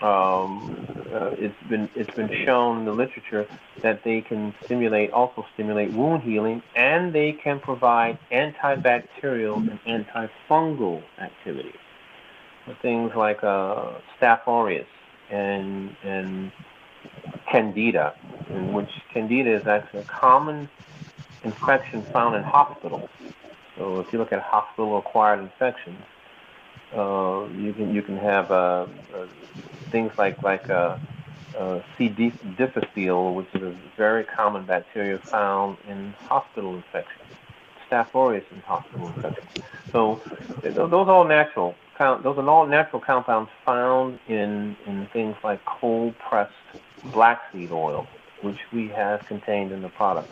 Um, 0.00 0.86
uh, 1.12 1.30
it's 1.38 1.62
been 1.68 1.88
it's 1.94 2.14
been 2.14 2.30
shown 2.44 2.80
in 2.80 2.84
the 2.84 2.92
literature 2.92 3.46
that 3.80 4.02
they 4.04 4.20
can 4.20 4.54
stimulate 4.64 5.10
also 5.10 5.46
stimulate 5.54 5.92
wound 5.92 6.22
healing, 6.22 6.62
and 6.74 7.14
they 7.14 7.32
can 7.32 7.60
provide 7.60 8.18
antibacterial 8.30 9.56
and 9.56 10.06
antifungal 10.06 11.02
activity. 11.18 11.72
Things 12.82 13.12
like 13.14 13.42
uh, 13.44 13.92
Staph 14.18 14.46
aureus 14.46 14.86
and 15.30 15.94
and 16.02 16.52
Candida, 17.50 18.14
in 18.50 18.72
which 18.72 18.90
Candida 19.12 19.56
is 19.60 19.66
actually 19.66 20.00
a 20.00 20.04
common 20.04 20.68
infection 21.44 22.04
found 22.12 22.34
in 22.36 22.42
hospitals. 22.42 23.08
So 23.76 24.00
if 24.00 24.12
you 24.12 24.18
look 24.18 24.32
at 24.32 24.40
hospital-acquired 24.42 25.40
infections, 25.40 26.02
uh, 26.94 27.46
you 27.56 27.72
can 27.72 27.94
you 27.94 28.02
can 28.02 28.16
have 28.16 28.50
uh, 28.50 28.86
uh, 29.14 29.26
things 29.92 30.12
like 30.18 30.42
like 30.42 30.68
uh, 30.70 30.98
uh, 31.56 31.80
C. 31.96 32.08
difficile, 32.08 33.34
which 33.34 33.48
is 33.54 33.62
a 33.62 33.76
very 33.96 34.24
common 34.24 34.64
bacteria 34.64 35.18
found 35.30 35.78
in 35.88 36.14
hospital 36.28 36.74
infections. 36.74 37.22
Staph 37.88 38.14
aureus 38.14 38.44
in 38.50 38.60
hospital 38.62 39.06
infections. 39.08 39.48
So 39.92 40.20
those 40.62 40.90
are 40.90 41.10
all 41.10 41.24
natural. 41.24 41.74
Those 41.98 42.38
are 42.38 42.48
all 42.48 42.66
natural 42.66 43.00
compounds 43.00 43.50
found 43.64 44.18
in 44.28 44.76
in 44.86 45.06
things 45.12 45.36
like 45.42 45.64
cold 45.64 46.14
pressed 46.18 46.52
black 47.12 47.40
seed 47.52 47.72
oil, 47.72 48.06
which 48.42 48.58
we 48.72 48.88
have 48.88 49.24
contained 49.26 49.72
in 49.72 49.82
the 49.82 49.88
product. 49.88 50.30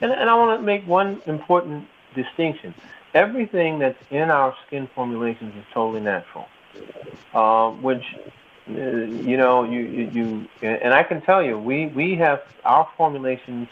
And, 0.00 0.12
and 0.12 0.30
I 0.30 0.34
want 0.34 0.58
to 0.60 0.64
make 0.64 0.86
one 0.86 1.20
important 1.26 1.88
distinction. 2.14 2.74
Everything 3.14 3.80
that's 3.80 3.98
in 4.10 4.30
our 4.30 4.54
skin 4.66 4.88
formulations 4.94 5.54
is 5.56 5.64
totally 5.74 6.00
natural, 6.00 6.48
uh, 7.34 7.70
which 7.70 8.04
uh, 8.68 8.72
you 8.72 9.36
know 9.36 9.64
you, 9.64 9.80
you, 9.80 10.10
you 10.12 10.48
and 10.62 10.94
I 10.94 11.02
can 11.02 11.20
tell 11.22 11.42
you 11.42 11.58
we 11.58 11.86
we 11.86 12.14
have 12.16 12.42
our 12.64 12.88
formulations. 12.96 13.68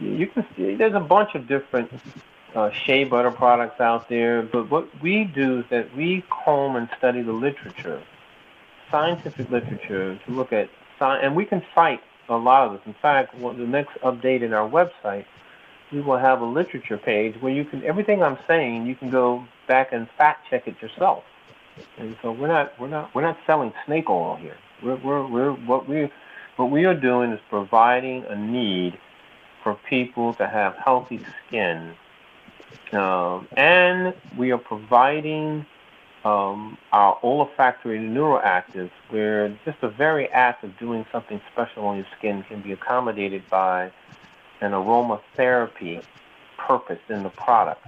You 0.00 0.26
can 0.26 0.44
see 0.56 0.74
there's 0.74 0.94
a 0.94 1.00
bunch 1.00 1.36
of 1.36 1.46
different 1.46 1.92
uh, 2.54 2.70
shea 2.70 3.04
butter 3.04 3.30
products 3.30 3.80
out 3.80 4.08
there, 4.08 4.42
but 4.42 4.70
what 4.70 4.88
we 5.02 5.24
do 5.24 5.60
is 5.60 5.64
that 5.70 5.94
we 5.96 6.24
comb 6.30 6.76
and 6.76 6.88
study 6.98 7.22
the 7.22 7.32
literature, 7.32 8.02
scientific 8.90 9.50
literature, 9.50 10.18
to 10.24 10.30
look 10.30 10.52
at 10.52 10.68
and 11.00 11.36
we 11.36 11.44
can 11.44 11.62
cite 11.74 12.00
a 12.30 12.36
lot 12.36 12.66
of 12.66 12.72
this. 12.72 12.80
In 12.86 12.94
fact, 13.02 13.38
the 13.38 13.52
next 13.52 13.98
update 14.02 14.42
in 14.42 14.54
our 14.54 14.68
website 14.68 15.26
we 15.94 16.00
will 16.00 16.18
have 16.18 16.40
a 16.40 16.44
literature 16.44 16.98
page 16.98 17.36
where 17.40 17.52
you 17.52 17.64
can 17.64 17.82
everything 17.84 18.22
I'm 18.22 18.38
saying 18.48 18.86
you 18.86 18.96
can 18.96 19.10
go 19.10 19.46
back 19.68 19.92
and 19.92 20.08
fact 20.18 20.48
check 20.50 20.66
it 20.66 20.80
yourself. 20.82 21.24
And 21.98 22.16
so 22.20 22.32
we're 22.32 22.48
not 22.48 22.78
we're 22.80 22.88
not 22.88 23.14
we're 23.14 23.22
not 23.22 23.38
selling 23.46 23.72
snake 23.86 24.10
oil 24.10 24.36
here. 24.36 24.56
We're 24.82 24.96
we're, 24.96 25.26
we're 25.26 25.52
what 25.52 25.88
we 25.88 26.10
what 26.56 26.70
we 26.70 26.84
are 26.84 26.94
doing 26.94 27.32
is 27.32 27.40
providing 27.48 28.24
a 28.26 28.36
need 28.36 28.98
for 29.62 29.78
people 29.88 30.34
to 30.34 30.46
have 30.46 30.74
healthy 30.76 31.24
skin, 31.46 31.94
um, 32.92 33.48
and 33.56 34.14
we 34.36 34.52
are 34.52 34.58
providing 34.58 35.66
um, 36.24 36.78
our 36.92 37.18
olfactory 37.22 37.98
neuroactives, 37.98 38.90
where 39.10 39.50
just 39.64 39.80
the 39.80 39.88
very 39.88 40.28
act 40.30 40.64
of 40.64 40.76
doing 40.78 41.04
something 41.12 41.40
special 41.52 41.84
on 41.84 41.96
your 41.96 42.06
skin 42.16 42.42
can 42.44 42.62
be 42.62 42.72
accommodated 42.72 43.48
by 43.50 43.92
an 44.60 44.72
aromatherapy 44.72 46.02
purpose 46.56 47.00
in 47.08 47.22
the 47.22 47.28
product. 47.30 47.84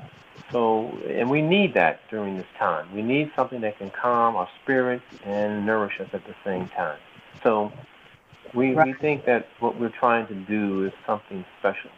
So, 0.53 0.97
and 1.09 1.31
we 1.31 1.41
need 1.43 1.75
that 1.75 2.01
during 2.11 2.37
this 2.37 2.47
time. 2.59 2.95
We 2.95 3.03
need 3.03 3.33
something 3.35 3.63
that 3.63 3.79
can 3.79 3.91
calm 3.91 4.37
our 4.37 4.49
spirits 4.63 5.05
and 5.25 5.65
nourish 5.65 5.99
us 6.01 6.09
at 6.13 6.25
the 6.27 6.35
same 6.45 6.69
time. 6.69 6.99
So, 7.43 7.73
we, 8.55 8.75
right. 8.75 8.87
we 8.87 8.93
think 8.93 9.25
that 9.25 9.49
what 9.61 9.81
we're 9.81 9.89
trying 9.89 10.27
to 10.29 10.35
do 10.35 10.85
is 10.85 10.93
something 11.07 11.45
special. 11.59 11.91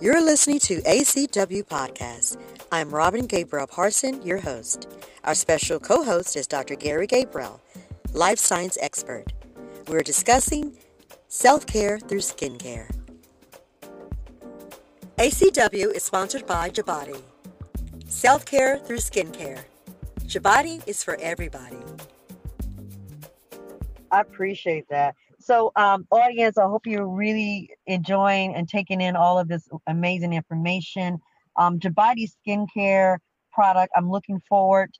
You're 0.00 0.20
listening 0.20 0.58
to 0.60 0.82
ACW 0.82 1.62
Podcast. 1.64 2.36
I'm 2.72 2.90
Robin 2.90 3.26
Gabriel 3.26 3.68
Parson, 3.68 4.20
your 4.22 4.38
host. 4.38 4.88
Our 5.22 5.36
special 5.36 5.78
co 5.78 6.02
host 6.02 6.34
is 6.34 6.48
Dr. 6.48 6.74
Gary 6.74 7.06
Gabriel, 7.06 7.60
life 8.12 8.40
science 8.40 8.76
expert. 8.82 9.32
We're 9.86 10.02
discussing 10.02 10.76
Self 11.28 11.66
care 11.66 12.00
through 12.00 12.18
skincare. 12.20 12.90
ACW 15.16 15.92
is 15.94 16.02
sponsored 16.02 16.44
by 16.44 16.70
Jabodi. 16.70 17.22
Self 18.08 18.44
care 18.44 18.78
through 18.78 18.98
skincare. 18.98 19.60
Jabodi 20.26 20.86
is 20.88 21.04
for 21.04 21.16
everybody. 21.20 21.78
I 24.10 24.20
appreciate 24.20 24.88
that. 24.90 25.14
So, 25.44 25.72
um, 25.76 26.06
audience, 26.10 26.56
I 26.56 26.62
hope 26.62 26.86
you're 26.86 27.06
really 27.06 27.68
enjoying 27.86 28.54
and 28.54 28.66
taking 28.66 29.02
in 29.02 29.14
all 29.14 29.38
of 29.38 29.46
this 29.46 29.68
amazing 29.86 30.32
information. 30.32 31.18
Um, 31.56 31.78
Jabodi 31.78 32.26
skincare 32.32 33.18
product. 33.52 33.92
I'm 33.94 34.10
looking 34.10 34.40
forward 34.48 34.90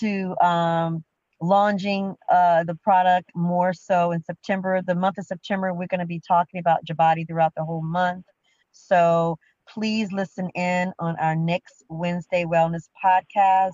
to 0.00 0.36
um, 0.44 1.02
launching 1.40 2.16
uh, 2.30 2.64
the 2.64 2.74
product 2.74 3.30
more 3.34 3.72
so 3.72 4.12
in 4.12 4.22
September. 4.22 4.82
The 4.86 4.94
month 4.94 5.16
of 5.16 5.24
September, 5.24 5.72
we're 5.72 5.86
going 5.86 6.00
to 6.00 6.06
be 6.06 6.20
talking 6.20 6.60
about 6.60 6.84
Jabodi 6.84 7.26
throughout 7.26 7.54
the 7.56 7.64
whole 7.64 7.82
month. 7.82 8.26
So 8.72 9.38
please 9.66 10.12
listen 10.12 10.50
in 10.50 10.92
on 10.98 11.16
our 11.18 11.34
next 11.34 11.82
Wednesday 11.88 12.44
Wellness 12.44 12.90
podcast. 13.02 13.70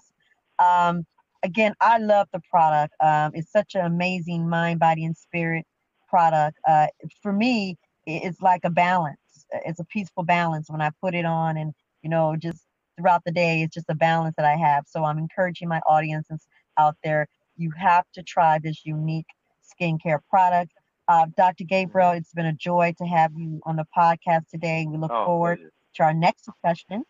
Um, 0.61 1.05
again, 1.43 1.75
I 1.81 1.99
love 1.99 2.29
the 2.33 2.41
product. 2.49 2.95
Um, 3.03 3.33
it's 3.35 3.51
such 3.51 3.75
an 3.75 3.85
amazing 3.85 4.49
mind, 4.49 4.79
body, 4.79 5.05
and 5.05 5.17
spirit 5.17 5.67
product. 6.11 6.59
Uh, 6.69 6.89
for 7.23 7.33
me, 7.33 7.79
it's 8.07 8.43
like 8.43 8.63
a 8.65 8.71
balance. 8.71 9.19
It's 9.65 9.81
a 9.81 9.85
peaceful 9.85 10.25
balance 10.25 10.69
when 10.69 10.83
I 10.83 10.91
put 11.01 11.15
it 11.15 11.25
on, 11.25 11.57
and 11.57 11.73
you 12.03 12.11
know, 12.11 12.37
just 12.37 12.65
throughout 12.99 13.23
the 13.25 13.33
day, 13.33 13.63
it's 13.63 13.75
just 13.75 13.89
a 13.89 13.95
balance 13.95 14.35
that 14.37 14.45
I 14.45 14.57
have. 14.57 14.85
So 14.87 15.05
I'm 15.05 15.19
encouraging 15.19 15.69
my 15.69 15.81
audiences 15.87 16.47
out 16.77 16.97
there 17.05 17.27
you 17.61 17.71
have 17.77 18.07
to 18.15 18.23
try 18.23 18.59
this 18.59 18.85
unique 18.85 19.27
skincare 19.63 20.19
product. 20.29 20.73
Uh, 21.07 21.27
Dr. 21.37 21.65
Gabriel, 21.65 22.13
it's 22.13 22.33
been 22.33 22.47
a 22.47 22.53
joy 22.53 22.95
to 22.99 23.05
have 23.05 23.33
you 23.37 23.61
on 23.65 23.77
the 23.77 23.85
podcast 23.97 24.49
today. 24.51 24.87
We 24.89 24.97
look 24.97 25.11
oh, 25.13 25.27
forward 25.27 25.59
please. 25.59 25.71
to 25.97 26.03
our 26.05 26.15
next 26.15 26.47
discussion 26.47 27.05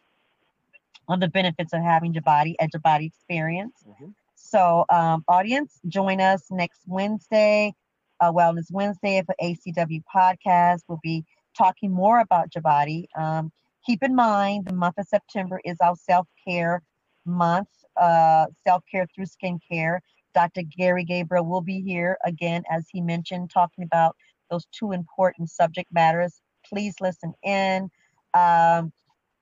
on 1.08 1.20
the 1.20 1.28
benefits 1.28 1.72
of 1.72 1.82
having 1.82 2.12
Jabodi 2.12 2.54
at 2.60 2.70
Jabodi 2.72 3.06
Experience. 3.06 3.74
Mm-hmm. 3.86 4.06
So, 4.34 4.84
um, 4.88 5.24
audience, 5.28 5.78
join 5.86 6.20
us 6.20 6.46
next 6.50 6.80
Wednesday 6.86 7.74
uh, 8.20 8.32
Wellness 8.32 8.70
Wednesday 8.72 9.22
for 9.26 9.34
ACW 9.42 10.02
podcast. 10.14 10.80
We'll 10.88 11.00
be 11.02 11.24
talking 11.56 11.92
more 11.92 12.20
about 12.20 12.50
Jabodi. 12.50 13.06
Um, 13.16 13.52
keep 13.86 14.02
in 14.02 14.14
mind, 14.14 14.66
the 14.66 14.74
month 14.74 14.96
of 14.98 15.06
September 15.06 15.60
is 15.64 15.76
our 15.82 15.96
self 15.96 16.26
care 16.46 16.82
month, 17.26 17.68
uh, 18.00 18.46
self 18.66 18.84
care 18.90 19.06
through 19.14 19.26
skincare. 19.26 20.00
Dr. 20.34 20.62
Gary 20.62 21.04
Gabriel 21.04 21.46
will 21.46 21.62
be 21.62 21.80
here 21.82 22.18
again, 22.24 22.62
as 22.70 22.86
he 22.92 23.00
mentioned, 23.00 23.50
talking 23.52 23.84
about 23.84 24.16
those 24.50 24.66
two 24.72 24.92
important 24.92 25.50
subject 25.50 25.90
matters. 25.92 26.40
Please 26.66 26.94
listen 27.00 27.34
in. 27.44 27.90
Um, 28.34 28.92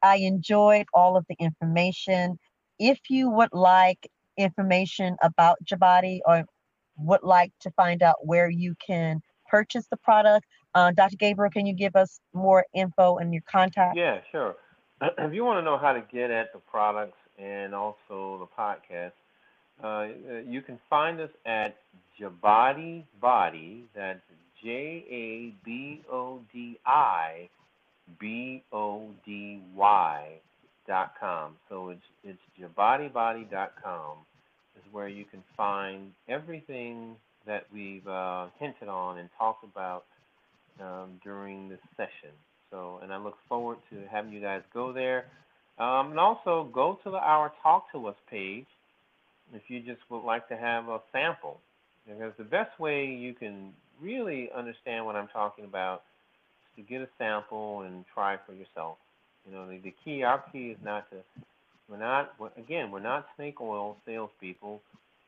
I 0.03 0.19
enjoyed 0.19 0.87
all 0.95 1.17
of 1.19 1.27
the 1.29 1.37
information. 1.41 2.39
If 2.81 3.01
you 3.11 3.31
would 3.31 3.51
like 3.53 4.09
information 4.39 5.17
about 5.23 5.59
Jabodi 5.65 6.21
or 6.27 6.45
would 6.99 7.23
like 7.23 7.53
to 7.61 7.71
find 7.73 8.03
out 8.03 8.17
where 8.27 8.51
you 8.51 8.75
can 8.85 9.21
purchase 9.49 9.87
the 9.91 9.97
product, 9.97 10.47
uh, 10.75 10.93
Dr. 10.93 11.17
Gabriel, 11.17 11.51
can 11.51 11.67
you 11.67 11.75
give 11.75 11.97
us 11.97 12.21
more 12.33 12.65
info 12.75 13.17
and 13.17 13.33
your 13.33 13.43
contact? 13.51 13.97
Yeah, 13.97 14.21
sure. 14.31 14.57
If 15.19 15.33
you 15.33 15.45
want 15.45 15.59
to 15.59 15.63
know 15.63 15.79
how 15.79 15.93
to 15.93 16.03
get 16.13 16.31
at 16.31 16.53
the 16.53 16.59
products 16.59 17.19
and 17.39 17.75
also 17.75 18.39
the 18.41 18.49
podcast, 18.59 19.13
uh, 19.83 20.43
you 20.45 20.61
can 20.61 20.79
find 20.91 21.21
us 21.21 21.31
at 21.47 21.77
Jabodi 22.21 23.05
Body. 23.21 23.85
That's 23.95 24.21
J 24.63 25.05
A 25.09 25.55
B 25.65 26.03
O 26.11 26.41
D 26.53 26.79
I 26.85 27.49
B 28.19 28.65
O 28.73 29.11
D 29.25 29.61
Y 29.77 30.41
dot 30.89 31.13
com. 31.21 31.55
So 31.69 31.91
it's 31.91 32.01
it's 32.25 32.41
jabodibody 32.61 33.49
dot 33.49 33.75
com 33.81 34.17
is 34.79 34.93
where 34.93 35.09
you 35.09 35.25
can 35.25 35.43
find 35.57 36.13
everything 36.29 37.17
that 37.47 37.65
we've 37.73 38.07
uh, 38.07 38.47
hinted 38.59 38.89
on 38.89 39.19
and 39.19 39.29
talked 39.39 39.65
about 39.65 40.05
um, 40.81 41.21
during 41.25 41.69
this 41.69 41.81
session. 41.97 42.35
So, 42.71 43.01
and 43.03 43.13
I 43.13 43.19
look 43.19 43.37
forward 43.49 43.79
to 43.91 43.97
having 44.11 44.33
you 44.33 44.41
guys 44.41 44.63
go 44.73 44.93
there. 44.93 45.27
Um, 45.79 46.11
and 46.11 46.19
also 46.19 46.69
go 46.73 46.99
to 47.05 47.11
the 47.11 47.19
Our 47.19 47.53
Talk 47.63 47.91
to 47.93 48.07
Us 48.09 48.17
page 48.29 48.67
if 49.55 49.63
you 49.69 49.81
just 49.81 50.01
would 50.11 50.25
like 50.25 50.49
to 50.49 50.57
have 50.57 50.89
a 50.89 51.01
sample. 51.13 51.61
Because 52.07 52.33
the 52.37 52.45
best 52.45 52.79
way 52.79 53.07
you 53.07 53.35
can 53.35 53.73
really 54.01 54.51
understand 54.57 55.07
what 55.07 55.17
I'm 55.17 55.29
talking 55.29 55.65
about 55.65 56.03
is 56.77 56.85
to 56.85 56.91
get 56.91 57.01
a 57.01 57.09
sample 57.19 57.83
and 57.83 58.05
try 58.13 58.37
for 58.47 58.53
yourself. 58.53 58.99
You 59.47 59.55
know, 59.55 59.69
the, 59.69 59.79
the 59.79 59.95
key, 60.05 60.23
our 60.23 60.43
key 60.53 60.69
is 60.69 60.79
not 60.85 61.09
to, 61.11 61.17
we're 61.89 61.99
not, 61.99 62.35
again, 62.57 62.91
we're 62.91 63.01
not 63.01 63.27
snake 63.37 63.61
oil 63.61 63.97
salespeople. 64.07 64.81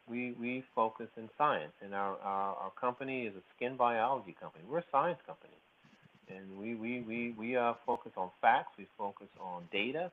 We, 0.08 0.34
we 0.40 0.64
focus 0.74 1.06
in 1.16 1.28
science, 1.38 1.72
and 1.82 1.94
our, 1.94 2.16
our, 2.18 2.56
our 2.56 2.72
company 2.80 3.22
is 3.26 3.34
a 3.34 3.42
skin 3.56 3.76
biology 3.76 4.34
company. 4.40 4.64
We're 4.68 4.78
a 4.78 4.84
science 4.90 5.18
company. 5.26 5.54
And 6.28 6.58
we, 6.58 6.74
we, 6.74 7.00
we, 7.00 7.34
we 7.38 7.56
uh, 7.56 7.74
focus 7.86 8.12
on 8.16 8.30
facts, 8.40 8.72
we 8.78 8.86
focus 8.98 9.28
on 9.40 9.62
data, 9.72 10.10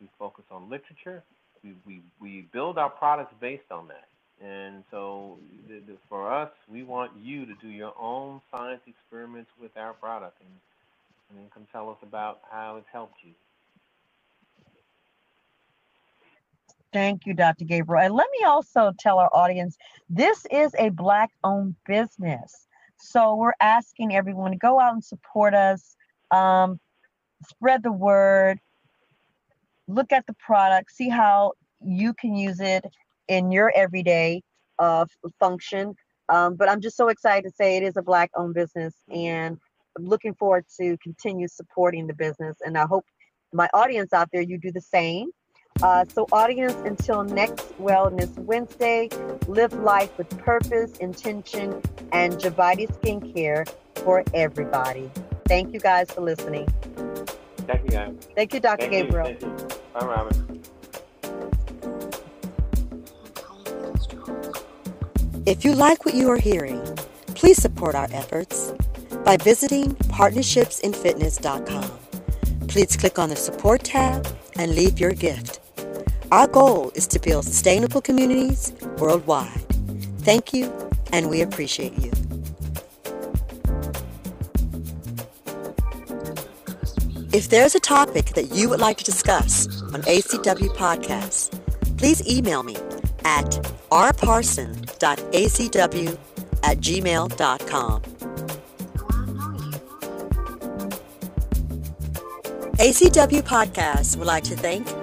we 0.00 0.08
focus 0.18 0.44
on 0.50 0.70
literature, 0.70 1.22
we, 1.62 1.74
we, 1.86 2.00
we 2.20 2.48
build 2.52 2.78
our 2.78 2.90
products 2.90 3.34
based 3.40 3.70
on 3.70 3.88
that. 3.88 4.08
And 4.44 4.82
so 4.90 5.38
the, 5.68 5.80
the, 5.86 5.96
for 6.08 6.32
us, 6.32 6.50
we 6.70 6.82
want 6.82 7.12
you 7.20 7.46
to 7.46 7.52
do 7.60 7.68
your 7.68 7.92
own 8.00 8.40
science 8.50 8.80
experiments 8.86 9.50
with 9.60 9.70
our 9.76 9.92
product 9.92 10.40
and, 10.40 10.50
and 11.30 11.38
then 11.38 11.50
come 11.54 11.66
tell 11.72 11.90
us 11.90 11.98
about 12.02 12.40
how 12.50 12.76
it's 12.78 12.88
helped 12.92 13.18
you. 13.24 13.32
Thank 16.92 17.24
you, 17.24 17.34
Dr. 17.34 17.64
Gabriel. 17.64 18.04
And 18.04 18.14
let 18.14 18.28
me 18.38 18.44
also 18.44 18.92
tell 18.98 19.18
our 19.18 19.30
audience 19.32 19.76
this 20.10 20.46
is 20.50 20.74
a 20.78 20.90
Black 20.90 21.30
owned 21.42 21.74
business. 21.86 22.66
So 22.98 23.34
we're 23.34 23.54
asking 23.60 24.14
everyone 24.14 24.52
to 24.52 24.58
go 24.58 24.78
out 24.78 24.92
and 24.92 25.02
support 25.02 25.54
us, 25.54 25.96
um, 26.30 26.78
spread 27.48 27.82
the 27.82 27.92
word, 27.92 28.58
look 29.88 30.12
at 30.12 30.26
the 30.26 30.34
product, 30.34 30.92
see 30.92 31.08
how 31.08 31.52
you 31.84 32.14
can 32.14 32.34
use 32.34 32.60
it 32.60 32.84
in 33.26 33.50
your 33.50 33.72
everyday 33.74 34.42
uh, 34.78 35.06
function. 35.40 35.94
Um, 36.28 36.56
but 36.56 36.68
I'm 36.68 36.80
just 36.80 36.96
so 36.96 37.08
excited 37.08 37.48
to 37.48 37.54
say 37.54 37.76
it 37.76 37.82
is 37.82 37.96
a 37.96 38.02
Black 38.02 38.30
owned 38.36 38.54
business 38.54 38.94
and 39.10 39.58
I'm 39.96 40.04
looking 40.04 40.34
forward 40.34 40.64
to 40.80 40.96
continue 41.02 41.48
supporting 41.48 42.06
the 42.06 42.14
business. 42.14 42.58
And 42.64 42.78
I 42.78 42.86
hope 42.86 43.04
my 43.52 43.68
audience 43.74 44.12
out 44.12 44.28
there, 44.32 44.42
you 44.42 44.58
do 44.58 44.72
the 44.72 44.80
same. 44.80 45.30
Uh, 45.80 46.04
so, 46.08 46.26
audience, 46.32 46.74
until 46.84 47.24
next 47.24 47.76
Wellness 47.80 48.36
Wednesday, 48.38 49.08
live 49.48 49.72
life 49.72 50.16
with 50.18 50.28
purpose, 50.38 50.96
intention, 50.98 51.80
and 52.12 52.34
Jabodi 52.34 52.86
skincare 53.00 53.68
for 53.96 54.22
everybody. 54.34 55.10
Thank 55.48 55.72
you 55.72 55.80
guys 55.80 56.10
for 56.10 56.20
listening. 56.20 56.68
Thank 57.66 57.82
you, 57.84 57.90
guys. 57.90 58.14
Thank 58.36 58.54
you, 58.54 58.60
Dr. 58.60 58.88
Thank 58.88 58.92
Gabriel. 58.92 59.30
You. 59.30 59.36
Thank 59.38 59.60
you. 59.60 59.78
Bye, 59.94 60.06
Robin. 60.06 60.62
If 65.44 65.64
you 65.64 65.74
like 65.74 66.04
what 66.04 66.14
you 66.14 66.30
are 66.30 66.36
hearing, 66.36 66.80
please 67.34 67.60
support 67.60 67.96
our 67.96 68.06
efforts 68.12 68.72
by 69.24 69.36
visiting 69.38 69.90
partnershipsinfitness.com. 69.96 71.90
Please 72.68 72.96
click 72.96 73.18
on 73.18 73.28
the 73.28 73.36
support 73.36 73.82
tab 73.82 74.26
and 74.56 74.74
leave 74.74 75.00
your 75.00 75.10
gift. 75.12 75.61
Our 76.32 76.48
goal 76.48 76.90
is 76.94 77.06
to 77.08 77.20
build 77.20 77.44
sustainable 77.44 78.00
communities 78.00 78.72
worldwide. 78.96 79.60
Thank 80.20 80.54
you, 80.54 80.72
and 81.12 81.28
we 81.28 81.42
appreciate 81.42 81.92
you. 81.98 82.10
If 87.34 87.50
there's 87.50 87.74
a 87.74 87.80
topic 87.80 88.30
that 88.30 88.50
you 88.50 88.70
would 88.70 88.80
like 88.80 88.96
to 88.96 89.04
discuss 89.04 89.66
on 89.92 90.00
ACW 90.04 90.74
Podcasts, 90.74 91.50
please 91.98 92.26
email 92.26 92.62
me 92.62 92.76
at 93.26 93.50
rparson.acw 93.90 94.88
at 96.62 96.78
gmail.com. 96.78 98.02
ACW 102.78 103.42
Podcasts 103.42 104.16
would 104.16 104.26
like 104.26 104.44
to 104.44 104.56
thank 104.56 105.01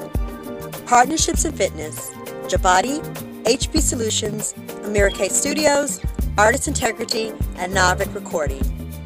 Partnerships 0.89 1.45
in 1.45 1.52
Fitness, 1.54 2.10
Jabodi, 2.47 2.99
HP 3.43 3.80
Solutions, 3.80 4.56
Americase 4.86 5.36
Studios, 5.36 6.02
Artist 6.36 6.67
Integrity, 6.67 7.28
and 7.58 7.75
Novik 7.75 8.12
Recording. 8.15 8.63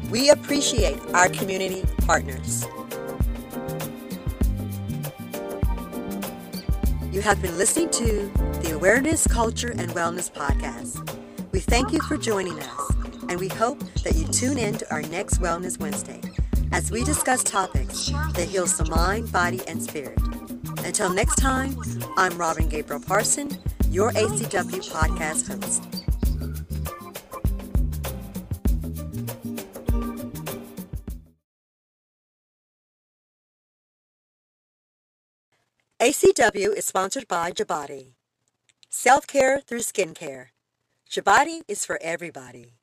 We 0.08 0.30
appreciate 0.30 0.98
our 1.12 1.28
community 1.28 1.84
partners. 2.06 2.64
You 7.12 7.20
have 7.20 7.42
been 7.42 7.58
listening 7.58 7.90
to 7.90 8.30
the 8.62 8.72
Awareness, 8.74 9.26
Culture, 9.26 9.74
and 9.76 9.90
Wellness 9.90 10.32
Podcast. 10.32 11.06
We 11.52 11.60
thank 11.60 11.92
you 11.92 12.00
for 12.00 12.16
joining 12.16 12.58
us, 12.60 12.94
and 13.28 13.38
we 13.38 13.48
hope 13.48 13.78
that 14.04 14.14
you 14.16 14.26
tune 14.28 14.56
in 14.56 14.78
to 14.78 14.90
our 14.90 15.02
next 15.02 15.38
Wellness 15.38 15.78
Wednesday 15.78 16.22
as 16.72 16.90
we 16.90 17.04
discuss 17.04 17.44
topics 17.44 18.08
that 18.32 18.48
heals 18.48 18.78
the 18.78 18.86
mind, 18.86 19.30
body, 19.30 19.60
and 19.68 19.82
spirit. 19.82 20.18
Until 20.84 21.08
next 21.12 21.36
time, 21.36 21.76
I'm 22.18 22.36
Robin 22.36 22.68
Gabriel 22.68 23.00
Parson, 23.00 23.50
your 23.90 24.12
ACW 24.12 24.82
podcast 24.92 25.48
host. 25.48 25.82
ACW 36.00 36.76
is 36.76 36.84
sponsored 36.84 37.26
by 37.26 37.50
Jabodi. 37.50 38.12
Self-care 38.90 39.60
through 39.62 39.80
skincare. 39.80 40.48
Jabodi 41.10 41.62
is 41.66 41.86
for 41.86 41.98
everybody. 42.02 42.74